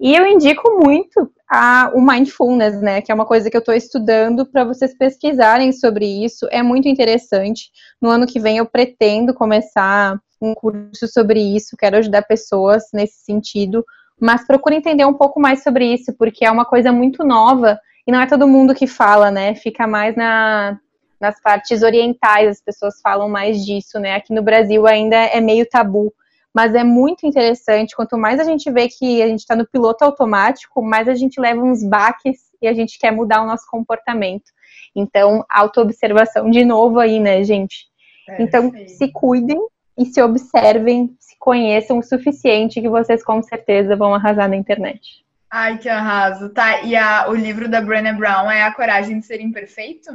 [0.00, 3.02] E eu indico muito a, o mindfulness, né?
[3.02, 6.48] Que é uma coisa que eu estou estudando para vocês pesquisarem sobre isso.
[6.50, 7.70] É muito interessante.
[8.00, 11.76] No ano que vem eu pretendo começar um curso sobre isso.
[11.76, 13.84] Quero ajudar pessoas nesse sentido.
[14.18, 18.12] Mas procure entender um pouco mais sobre isso, porque é uma coisa muito nova e
[18.12, 19.54] não é todo mundo que fala, né?
[19.54, 20.78] Fica mais na,
[21.20, 24.14] nas partes orientais as pessoas falam mais disso, né?
[24.14, 26.12] Aqui no Brasil ainda é meio tabu,
[26.54, 27.94] mas é muito interessante.
[27.94, 31.40] Quanto mais a gente vê que a gente está no piloto automático, mais a gente
[31.40, 34.50] leva uns baques e a gente quer mudar o nosso comportamento.
[34.94, 37.86] Então, autoobservação de novo aí, né, gente?
[38.28, 38.88] É, então, sim.
[38.88, 39.60] se cuidem
[39.96, 45.24] e se observem, se conheçam o suficiente que vocês com certeza vão arrasar na internet.
[45.50, 46.50] Ai, que arraso.
[46.50, 50.10] Tá, e a, o livro da Brené Brown é A Coragem de Ser Imperfeito?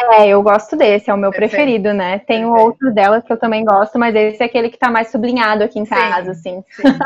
[0.00, 1.50] É, eu gosto desse, é o meu Perfeito.
[1.50, 2.20] preferido, né?
[2.20, 5.10] Tem um outro dela que eu também gosto, mas esse é aquele que tá mais
[5.10, 6.82] sublinhado aqui em casa, sim, assim.
[6.82, 6.98] Sim.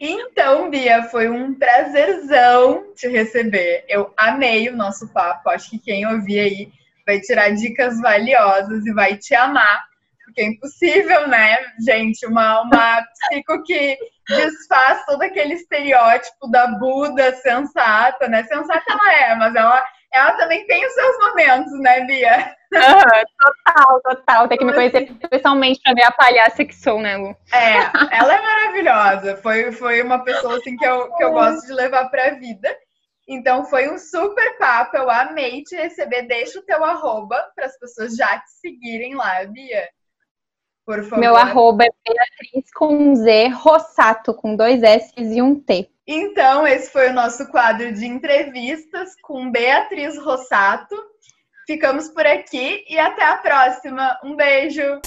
[0.00, 3.84] então, Bia, foi um prazerzão te receber.
[3.88, 5.48] Eu amei o nosso papo.
[5.48, 6.72] Acho que quem ouvir aí
[7.06, 9.86] vai tirar dicas valiosas e vai te amar.
[10.24, 11.56] Porque é impossível, né,
[11.86, 12.26] gente?
[12.26, 13.96] Uma, uma psico que
[14.28, 18.42] desfaz todo aquele estereótipo da Buda sensata, né?
[18.42, 19.82] Sensata ela é, mas ela
[20.18, 22.54] ela também tem os seus momentos, né, Bia?
[22.72, 24.48] Uhum, total, total.
[24.48, 27.34] Tem que me conhecer pessoalmente para ver a palhaça que sou, né, Lu?
[27.52, 29.36] É, ela é maravilhosa.
[29.38, 32.68] Foi, foi uma pessoa assim que eu, que eu gosto de levar para a vida.
[33.26, 34.96] Então foi um super papo.
[34.96, 36.22] Eu amei te receber.
[36.22, 39.88] Deixa o teu arroba para as pessoas já te seguirem lá, Bia.
[40.84, 41.18] Por favor.
[41.18, 45.90] Meu arroba é Beatriz com Z, Rossato, com dois S e um T.
[46.10, 50.96] Então, esse foi o nosso quadro de entrevistas com Beatriz Rossato.
[51.66, 54.18] Ficamos por aqui e até a próxima.
[54.24, 55.02] Um beijo!